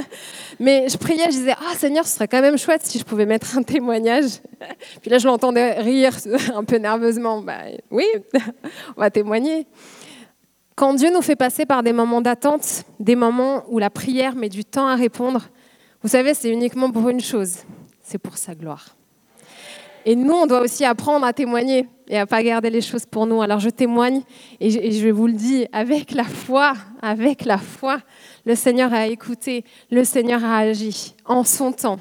Mais 0.60 0.88
je 0.89 0.98
priais, 0.98 1.26
je 1.26 1.32
disais, 1.32 1.54
ah 1.60 1.76
Seigneur, 1.76 2.08
ce 2.08 2.15
serait 2.15 2.28
quand 2.28 2.41
même 2.41 2.58
chouette 2.58 2.82
si 2.84 2.98
je 2.98 3.04
pouvais 3.04 3.26
mettre 3.26 3.58
un 3.58 3.62
témoignage. 3.62 4.39
Puis 5.02 5.12
là, 5.12 5.19
je 5.19 5.28
l'entendais 5.28 5.74
rire 5.74 6.13
un 6.56 6.63
peu 6.63 6.78
nerveusement. 6.78 7.41
Bah, 7.41 7.60
oui, 7.91 8.06
on 8.96 9.02
va 9.02 9.12
témoigner. 9.12 9.67
Quand 10.76 10.96
Dieu 10.96 11.12
nous 11.13 11.22
fait 11.22 11.36
passer 11.36 11.65
par 11.65 11.84
des 11.84 11.93
moments 11.93 12.22
d'attente, 12.22 12.86
des 13.00 13.15
moments 13.15 13.63
où 13.67 13.78
la 13.78 13.91
prière 13.91 14.36
met 14.36 14.50
du 14.50 14.65
temps 14.65 14.88
à 14.88 14.96
répondre, 14.96 15.50
vous 16.02 16.10
savez, 16.10 16.34
c'est 16.34 16.50
uniquement 16.50 16.89
pour 16.89 17.08
une 17.10 17.22
chose, 17.22 17.58
c'est 18.02 18.17
pour 18.17 18.38
sa 18.38 18.56
gloire. 18.56 18.96
Et 20.06 20.16
nous, 20.16 20.34
on 20.34 20.48
doit 20.48 20.62
aussi 20.62 20.84
apprendre 20.86 21.26
à 21.26 21.34
témoigner 21.34 21.88
et 22.08 22.18
à 22.18 22.26
pas 22.26 22.44
garder 22.44 22.70
les 22.70 22.82
choses 22.82 23.06
pour 23.06 23.26
nous. 23.26 23.42
Alors 23.42 23.60
je 23.60 23.70
témoigne 23.70 24.22
et 24.60 24.70
je, 24.70 25.10
vous 25.10 25.28
le 25.28 25.34
dis 25.34 25.66
avec 25.72 26.12
la 26.12 26.26
foi, 26.26 26.74
avec 27.02 27.46
la 27.46 27.58
foi, 27.58 28.00
le 28.46 28.56
Seigneur 28.56 28.94
a 28.94 29.08
écouté, 29.08 29.63
le 29.89 30.04
Seigneur 30.04 30.44
a 30.44 30.58
agi 30.58 31.16
en 31.26 31.44
son 31.44 31.72
temps. 31.72 32.00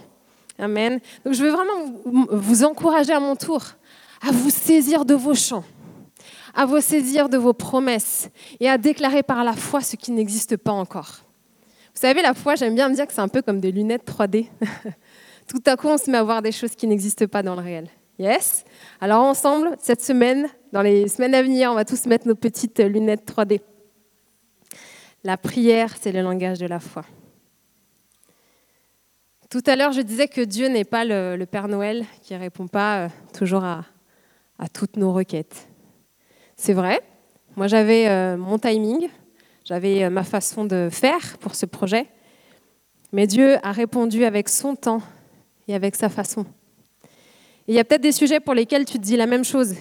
Amen. 0.58 1.00
Donc 1.24 1.34
je 1.34 1.42
veux 1.44 1.50
vraiment 1.50 2.02
vous 2.04 2.64
encourager 2.64 3.12
à 3.12 3.20
mon 3.20 3.36
tour 3.36 3.62
à 4.26 4.30
vous 4.30 4.50
saisir 4.50 5.04
de 5.04 5.14
vos 5.14 5.34
chants, 5.34 5.64
à 6.54 6.64
vous 6.64 6.80
saisir 6.80 7.28
de 7.28 7.36
vos 7.36 7.52
promesses 7.52 8.30
et 8.60 8.68
à 8.68 8.78
déclarer 8.78 9.22
par 9.22 9.42
la 9.44 9.52
foi 9.52 9.80
ce 9.80 9.96
qui 9.96 10.12
n'existe 10.12 10.56
pas 10.56 10.72
encore. 10.72 11.24
Vous 11.94 12.00
savez, 12.00 12.22
la 12.22 12.32
foi, 12.32 12.54
j'aime 12.54 12.74
bien 12.74 12.88
me 12.88 12.94
dire 12.94 13.06
que 13.06 13.12
c'est 13.12 13.20
un 13.20 13.28
peu 13.28 13.42
comme 13.42 13.60
des 13.60 13.70
lunettes 13.70 14.06
3D. 14.06 14.46
Tout 15.48 15.62
à 15.66 15.76
coup, 15.76 15.88
on 15.88 15.98
se 15.98 16.10
met 16.10 16.18
à 16.18 16.22
voir 16.22 16.42
des 16.42 16.52
choses 16.52 16.74
qui 16.74 16.86
n'existent 16.86 17.26
pas 17.26 17.42
dans 17.42 17.54
le 17.54 17.62
réel. 17.62 17.88
Yes 18.18 18.64
Alors 19.00 19.22
ensemble, 19.22 19.70
cette 19.78 20.02
semaine, 20.02 20.48
dans 20.72 20.82
les 20.82 21.08
semaines 21.08 21.34
à 21.34 21.42
venir, 21.42 21.70
on 21.70 21.74
va 21.74 21.84
tous 21.84 22.06
mettre 22.06 22.28
nos 22.28 22.34
petites 22.34 22.78
lunettes 22.78 23.26
3D. 23.26 23.60
La 25.24 25.36
prière, 25.36 25.94
c'est 26.00 26.12
le 26.12 26.20
langage 26.20 26.58
de 26.58 26.66
la 26.66 26.80
foi. 26.80 27.04
Tout 29.52 29.62
à 29.66 29.76
l'heure, 29.76 29.92
je 29.92 30.00
disais 30.00 30.28
que 30.28 30.40
Dieu 30.40 30.68
n'est 30.68 30.84
pas 30.84 31.04
le, 31.04 31.44
Père 31.44 31.68
Noël 31.68 32.04
qui 32.22 32.32
ne 32.32 32.38
répond 32.38 32.68
pas 32.68 33.00
euh, 33.00 33.08
toujours 33.34 33.64
à, 33.64 33.84
toutes 34.72 34.96
nos 34.96 35.12
requêtes. 35.12 35.68
C'est 36.56 36.72
vrai, 36.72 37.00
moi 37.56 37.66
j'avais 37.66 38.08
euh, 38.08 38.36
mon 38.36 38.58
timing, 38.58 39.08
j'avais 39.64 40.04
euh, 40.04 40.10
ma 40.10 40.22
façon 40.22 40.64
de 40.64 40.88
faire 40.90 41.36
pour 41.38 41.54
ce 41.54 41.66
projet, 41.66 42.06
mais 43.12 43.26
Dieu 43.26 43.56
a 43.62 43.72
répondu 43.72 44.24
avec 44.24 44.48
son 44.48 44.74
temps 44.74 45.02
et 45.68 45.74
avec 45.74 45.96
sa 45.96 46.08
façon. 46.08 46.44
il 47.66 47.74
y 47.74 47.78
a 47.78 47.84
peut-être 47.84 48.02
des 48.02 48.12
sujets 48.12 48.40
pour 48.40 48.54
lesquels 48.54 48.84
tu 48.84 48.98
te 48.98 49.02
dis 49.04 49.16
la 49.16 49.26
même 49.26 49.44
chose, 49.44 49.74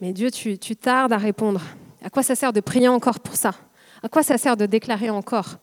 mais 0.00 0.12
Dieu, 0.12 0.30
tu 0.30 0.76
tardes 0.76 1.12
à 1.12 1.18
répondre. 1.18 1.60
À 2.02 2.08
quoi 2.08 2.22
ça 2.22 2.34
sert 2.34 2.52
de 2.52 2.60
prier 2.60 2.88
encore 2.88 3.20
pour 3.20 3.36
ça? 3.36 3.52
À 4.02 4.08
quoi 4.08 4.22
ça 4.22 4.38
sert 4.38 4.56
de 4.56 4.64
déclarer 4.64 5.10
encore? 5.10 5.58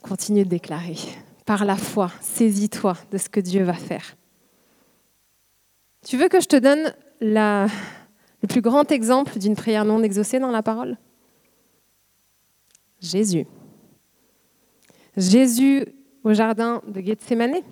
Continue 0.00 0.44
de 0.44 0.48
déclarer. 0.48 0.96
Par 1.44 1.64
la 1.64 1.76
foi, 1.76 2.10
saisis-toi 2.20 2.96
de 3.10 3.18
ce 3.18 3.28
que 3.28 3.40
Dieu 3.40 3.64
va 3.64 3.74
faire. 3.74 4.16
Tu 6.06 6.16
veux 6.16 6.28
que 6.28 6.40
je 6.40 6.48
te 6.48 6.56
donne 6.56 6.94
le 7.20 7.68
plus 8.48 8.62
grand 8.62 8.90
exemple 8.90 9.38
d'une 9.38 9.54
prière 9.54 9.84
non 9.84 10.02
exaucée 10.02 10.38
dans 10.38 10.50
la 10.50 10.62
parole? 10.62 10.96
Jésus. 13.00 13.46
Jésus 15.16 15.86
au 16.24 16.32
jardin 16.32 16.82
de 16.86 17.00
Gethsemane. 17.00 17.62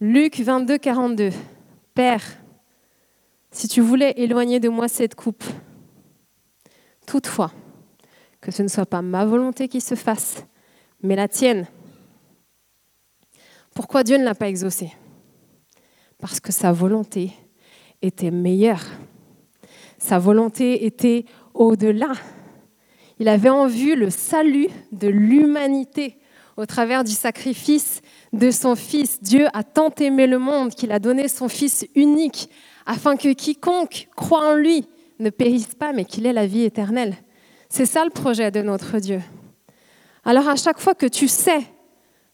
Luc 0.00 0.40
22, 0.40 0.78
42. 0.78 1.30
Père, 1.94 2.22
si 3.50 3.68
tu 3.68 3.80
voulais 3.80 4.14
éloigner 4.16 4.60
de 4.60 4.68
moi 4.68 4.88
cette 4.88 5.14
coupe, 5.14 5.44
Toutefois, 7.06 7.52
que 8.40 8.50
ce 8.50 8.62
ne 8.62 8.68
soit 8.68 8.86
pas 8.86 9.02
ma 9.02 9.24
volonté 9.24 9.68
qui 9.68 9.80
se 9.80 9.94
fasse, 9.94 10.46
mais 11.02 11.16
la 11.16 11.28
tienne. 11.28 11.66
Pourquoi 13.74 14.04
Dieu 14.04 14.18
ne 14.18 14.24
l'a 14.24 14.34
pas 14.34 14.48
exaucé 14.48 14.92
Parce 16.18 16.40
que 16.40 16.52
sa 16.52 16.72
volonté 16.72 17.32
était 18.00 18.30
meilleure. 18.30 18.84
Sa 19.98 20.18
volonté 20.18 20.86
était 20.86 21.24
au-delà. 21.54 22.12
Il 23.18 23.28
avait 23.28 23.50
en 23.50 23.66
vue 23.66 23.94
le 23.94 24.10
salut 24.10 24.68
de 24.90 25.08
l'humanité 25.08 26.16
au 26.56 26.66
travers 26.66 27.04
du 27.04 27.12
sacrifice 27.12 28.00
de 28.32 28.50
son 28.50 28.74
Fils. 28.76 29.22
Dieu 29.22 29.46
a 29.52 29.62
tant 29.62 29.90
aimé 30.00 30.26
le 30.26 30.38
monde 30.38 30.74
qu'il 30.74 30.92
a 30.92 30.98
donné 30.98 31.28
son 31.28 31.48
Fils 31.48 31.86
unique 31.94 32.50
afin 32.86 33.16
que 33.16 33.32
quiconque 33.32 34.08
croit 34.16 34.52
en 34.52 34.54
lui 34.54 34.86
ne 35.18 35.30
périsse 35.30 35.74
pas, 35.74 35.92
mais 35.92 36.04
qu'il 36.04 36.26
ait 36.26 36.32
la 36.32 36.46
vie 36.46 36.64
éternelle. 36.64 37.16
C'est 37.68 37.86
ça 37.86 38.04
le 38.04 38.10
projet 38.10 38.50
de 38.50 38.60
notre 38.60 38.98
Dieu. 38.98 39.20
Alors 40.24 40.48
à 40.48 40.56
chaque 40.56 40.80
fois 40.80 40.94
que 40.94 41.06
tu 41.06 41.28
sais, 41.28 41.60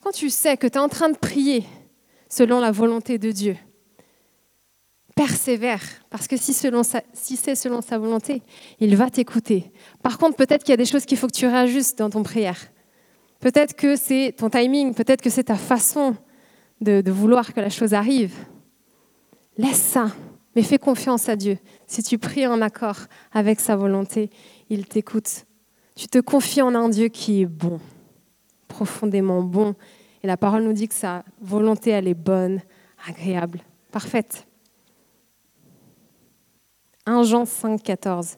quand 0.02 0.12
tu 0.12 0.30
sais 0.30 0.56
que 0.56 0.66
tu 0.66 0.74
es 0.74 0.80
en 0.80 0.88
train 0.88 1.10
de 1.10 1.16
prier 1.16 1.64
selon 2.28 2.60
la 2.60 2.70
volonté 2.70 3.18
de 3.18 3.30
Dieu, 3.30 3.56
persévère, 5.18 5.82
parce 6.10 6.28
que 6.28 6.36
si, 6.36 6.52
c'est 6.54 7.54
selon 7.56 7.82
sa 7.82 7.98
volonté, 7.98 8.42
il 8.78 8.94
va 8.94 9.10
t'écouter. 9.10 9.72
Par 10.00 10.16
contre, 10.16 10.36
peut-être 10.36 10.62
qu'il 10.62 10.72
y 10.72 10.74
a 10.74 10.76
des 10.76 10.84
choses 10.84 11.06
qu'il 11.06 11.18
faut 11.18 11.26
que 11.26 11.36
tu 11.36 11.46
réajustes 11.46 11.98
dans 11.98 12.08
ton 12.08 12.22
prière. 12.22 12.58
Peut-être 13.40 13.74
que 13.74 13.96
c'est 13.96 14.34
ton 14.36 14.50
timing, 14.50 14.94
peut-être 14.94 15.22
que 15.22 15.30
c'est 15.30 15.44
ta 15.44 15.56
façon 15.56 16.16
de 16.80 17.10
vouloir 17.10 17.52
que 17.52 17.60
la 17.60 17.70
chose 17.70 17.94
arrive. 17.94 18.34
Laisse 19.56 19.80
ça 19.80 20.12
mais 20.58 20.64
fais 20.64 20.78
confiance 20.78 21.28
à 21.28 21.36
Dieu. 21.36 21.56
Si 21.86 22.02
tu 22.02 22.18
pries 22.18 22.44
en 22.44 22.60
accord 22.62 22.96
avec 23.30 23.60
sa 23.60 23.76
volonté, 23.76 24.28
il 24.70 24.86
t'écoute. 24.88 25.44
Tu 25.94 26.08
te 26.08 26.18
confies 26.18 26.62
en 26.62 26.74
un 26.74 26.88
Dieu 26.88 27.06
qui 27.06 27.42
est 27.42 27.46
bon, 27.46 27.78
profondément 28.66 29.40
bon. 29.40 29.76
Et 30.24 30.26
la 30.26 30.36
parole 30.36 30.64
nous 30.64 30.72
dit 30.72 30.88
que 30.88 30.96
sa 30.96 31.24
volonté, 31.40 31.90
elle 31.90 32.08
est 32.08 32.14
bonne, 32.14 32.60
agréable, 33.06 33.60
parfaite. 33.92 34.48
1 37.06 37.22
Jean 37.22 37.44
5, 37.44 37.80
14. 37.80 38.36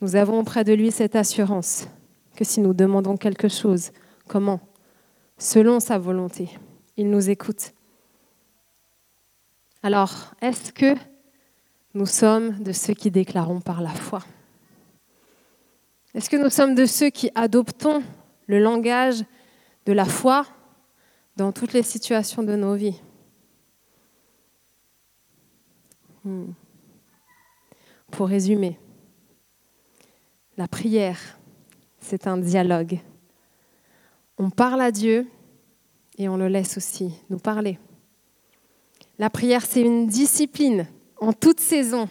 Nous 0.00 0.16
avons 0.16 0.40
auprès 0.40 0.64
de 0.64 0.72
lui 0.72 0.90
cette 0.90 1.16
assurance 1.16 1.86
que 2.34 2.44
si 2.44 2.60
nous 2.60 2.72
demandons 2.72 3.18
quelque 3.18 3.48
chose, 3.48 3.90
comment? 4.28 4.60
Selon 5.38 5.80
sa 5.80 5.98
volonté, 5.98 6.48
il 6.96 7.10
nous 7.10 7.30
écoute. 7.30 7.72
Alors, 9.82 10.34
est-ce 10.40 10.72
que 10.72 10.94
nous 11.94 12.06
sommes 12.06 12.62
de 12.62 12.72
ceux 12.72 12.94
qui 12.94 13.10
déclarons 13.10 13.60
par 13.60 13.82
la 13.82 13.90
foi? 13.90 14.22
Est-ce 16.14 16.30
que 16.30 16.36
nous 16.36 16.50
sommes 16.50 16.74
de 16.74 16.86
ceux 16.86 17.10
qui 17.10 17.30
adoptons 17.34 18.02
le 18.46 18.58
langage 18.58 19.24
de 19.86 19.92
la 19.92 20.04
foi 20.04 20.46
dans 21.36 21.52
toutes 21.52 21.72
les 21.72 21.82
situations 21.82 22.42
de 22.42 22.54
nos 22.54 22.74
vies? 22.74 23.00
Hmm. 26.24 26.52
Pour 28.10 28.28
résumer, 28.28 28.78
la 30.56 30.68
prière, 30.68 31.18
c'est 31.98 32.26
un 32.26 32.36
dialogue. 32.36 33.00
On 34.38 34.50
parle 34.50 34.80
à 34.80 34.90
Dieu 34.90 35.26
et 36.18 36.28
on 36.28 36.36
le 36.36 36.48
laisse 36.48 36.76
aussi 36.76 37.12
nous 37.30 37.38
parler. 37.38 37.78
La 39.18 39.30
prière, 39.30 39.64
c'est 39.64 39.82
une 39.82 40.06
discipline 40.06 40.86
en 41.20 41.32
toute 41.32 41.60
saison. 41.60 42.08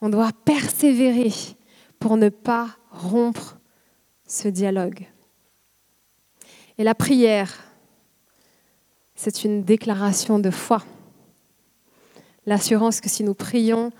On 0.00 0.08
doit 0.08 0.30
persévérer 0.44 1.30
pour 1.98 2.16
ne 2.16 2.30
pas 2.30 2.76
rompre 2.90 3.58
ce 4.26 4.48
dialogue. 4.48 5.06
Et 6.78 6.84
la 6.84 6.94
prière, 6.94 7.62
c'est 9.14 9.44
une 9.44 9.62
déclaration 9.62 10.38
de 10.38 10.50
foi. 10.50 10.82
L'assurance 12.46 13.00
que 13.00 13.08
si 13.08 13.22
nous 13.22 13.34
prions 13.34 13.92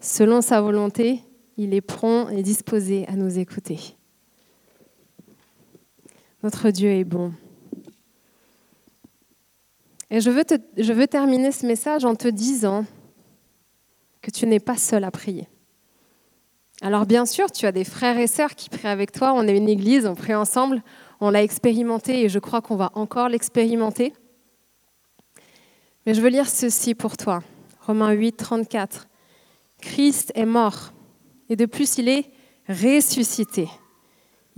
selon 0.00 0.42
sa 0.42 0.60
volonté, 0.60 1.22
il 1.56 1.72
est 1.72 1.80
prompt 1.80 2.28
et 2.30 2.42
disposé 2.42 3.06
à 3.08 3.16
nous 3.16 3.38
écouter. 3.38 3.97
Notre 6.42 6.70
Dieu 6.70 6.90
est 6.90 7.04
bon. 7.04 7.32
Et 10.10 10.20
je 10.20 10.30
veux, 10.30 11.06
terminer 11.06 11.52
ce 11.52 11.66
message 11.66 12.04
en 12.04 12.14
te 12.14 12.28
disant 12.28 12.86
que 14.22 14.30
tu 14.30 14.46
n'es 14.46 14.60
pas 14.60 14.76
seul 14.76 15.04
à 15.04 15.10
prier. 15.10 15.48
Alors 16.80 17.06
bien 17.06 17.26
sûr, 17.26 17.50
tu 17.50 17.66
as 17.66 17.72
des 17.72 17.84
frères 17.84 18.18
et 18.18 18.28
sœurs 18.28 18.54
qui 18.54 18.70
prient 18.70 18.88
avec 18.88 19.12
toi. 19.12 19.32
On 19.34 19.46
est 19.46 19.56
une 19.56 19.68
église, 19.68 20.06
on 20.06 20.14
prie 20.14 20.34
ensemble. 20.34 20.82
On 21.20 21.30
l'a 21.30 21.42
expérimenté 21.42 22.22
et 22.22 22.28
je 22.28 22.38
crois 22.38 22.62
qu'on 22.62 22.76
va 22.76 22.90
encore 22.94 23.28
l'expérimenter. 23.28 24.12
Mais 26.06 26.14
je 26.14 26.20
veux 26.20 26.28
lire 26.28 26.48
ceci 26.48 26.94
pour 26.94 27.16
toi. 27.16 27.42
Romains 27.80 28.12
8, 28.12 28.36
34. 28.36 29.08
Christ 29.80 30.32
est 30.34 30.46
mort 30.46 30.92
et 31.48 31.56
de 31.56 31.66
plus 31.66 31.98
il 31.98 32.08
est 32.08 32.30
ressuscité. 32.68 33.68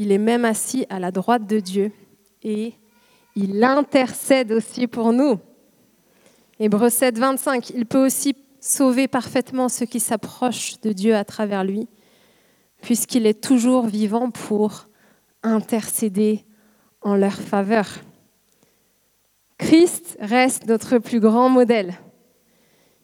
Il 0.01 0.13
est 0.13 0.19
même 0.19 0.47
assis 0.47 0.87
à 0.89 0.99
la 0.99 1.11
droite 1.11 1.47
de 1.47 1.61
Dieu 1.61 1.93
et 2.43 2.73
il 3.37 3.63
intercède 3.63 4.51
aussi 4.51 4.87
pour 4.87 5.13
nous. 5.13 5.39
Hébreux 6.59 6.89
7, 6.89 7.19
25. 7.19 7.69
Il 7.69 7.85
peut 7.85 8.07
aussi 8.07 8.35
sauver 8.61 9.09
parfaitement 9.09 9.69
ceux 9.69 9.85
qui 9.85 10.01
s'approchent 10.01 10.81
de 10.81 10.93
Dieu 10.93 11.15
à 11.15 11.25
travers 11.27 11.65
lui, 11.65 11.87
puisqu'il 12.81 13.27
est 13.27 13.45
toujours 13.45 13.89
vivant 13.89 14.31
pour 14.31 14.89
intercéder 15.43 16.47
en 17.03 17.15
leur 17.15 17.35
faveur. 17.35 17.87
Christ 19.59 20.17
reste 20.19 20.67
notre 20.67 20.97
plus 20.97 21.21
grand 21.21 21.51
modèle. 21.51 21.93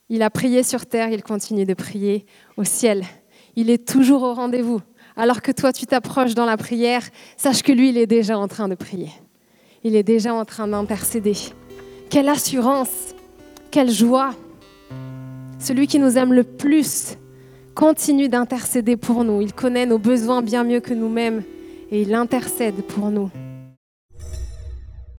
Il 0.08 0.22
a 0.22 0.30
prié 0.30 0.62
sur 0.62 0.86
terre, 0.86 1.10
il 1.10 1.22
continue 1.22 1.66
de 1.66 1.74
prier 1.74 2.24
au 2.56 2.64
ciel. 2.64 3.04
Il 3.54 3.68
est 3.68 3.86
toujours 3.86 4.22
au 4.22 4.32
rendez-vous. 4.32 4.80
Alors 5.16 5.40
que 5.40 5.50
toi, 5.50 5.72
tu 5.72 5.86
t'approches 5.86 6.34
dans 6.34 6.44
la 6.44 6.58
prière, 6.58 7.02
sache 7.36 7.62
que 7.62 7.72
lui, 7.72 7.88
il 7.88 7.96
est 7.96 8.06
déjà 8.06 8.38
en 8.38 8.48
train 8.48 8.68
de 8.68 8.74
prier. 8.74 9.10
Il 9.82 9.96
est 9.96 10.02
déjà 10.02 10.34
en 10.34 10.44
train 10.44 10.68
d'intercéder. 10.68 11.34
Quelle 12.10 12.28
assurance, 12.28 13.14
quelle 13.70 13.90
joie. 13.90 14.34
Celui 15.58 15.86
qui 15.86 15.98
nous 15.98 16.18
aime 16.18 16.34
le 16.34 16.44
plus 16.44 17.16
continue 17.74 18.28
d'intercéder 18.28 18.96
pour 18.96 19.24
nous. 19.24 19.40
Il 19.40 19.54
connaît 19.54 19.86
nos 19.86 19.98
besoins 19.98 20.42
bien 20.42 20.64
mieux 20.64 20.80
que 20.80 20.92
nous-mêmes 20.92 21.42
et 21.90 22.02
il 22.02 22.14
intercède 22.14 22.82
pour 22.82 23.10
nous. 23.10 23.30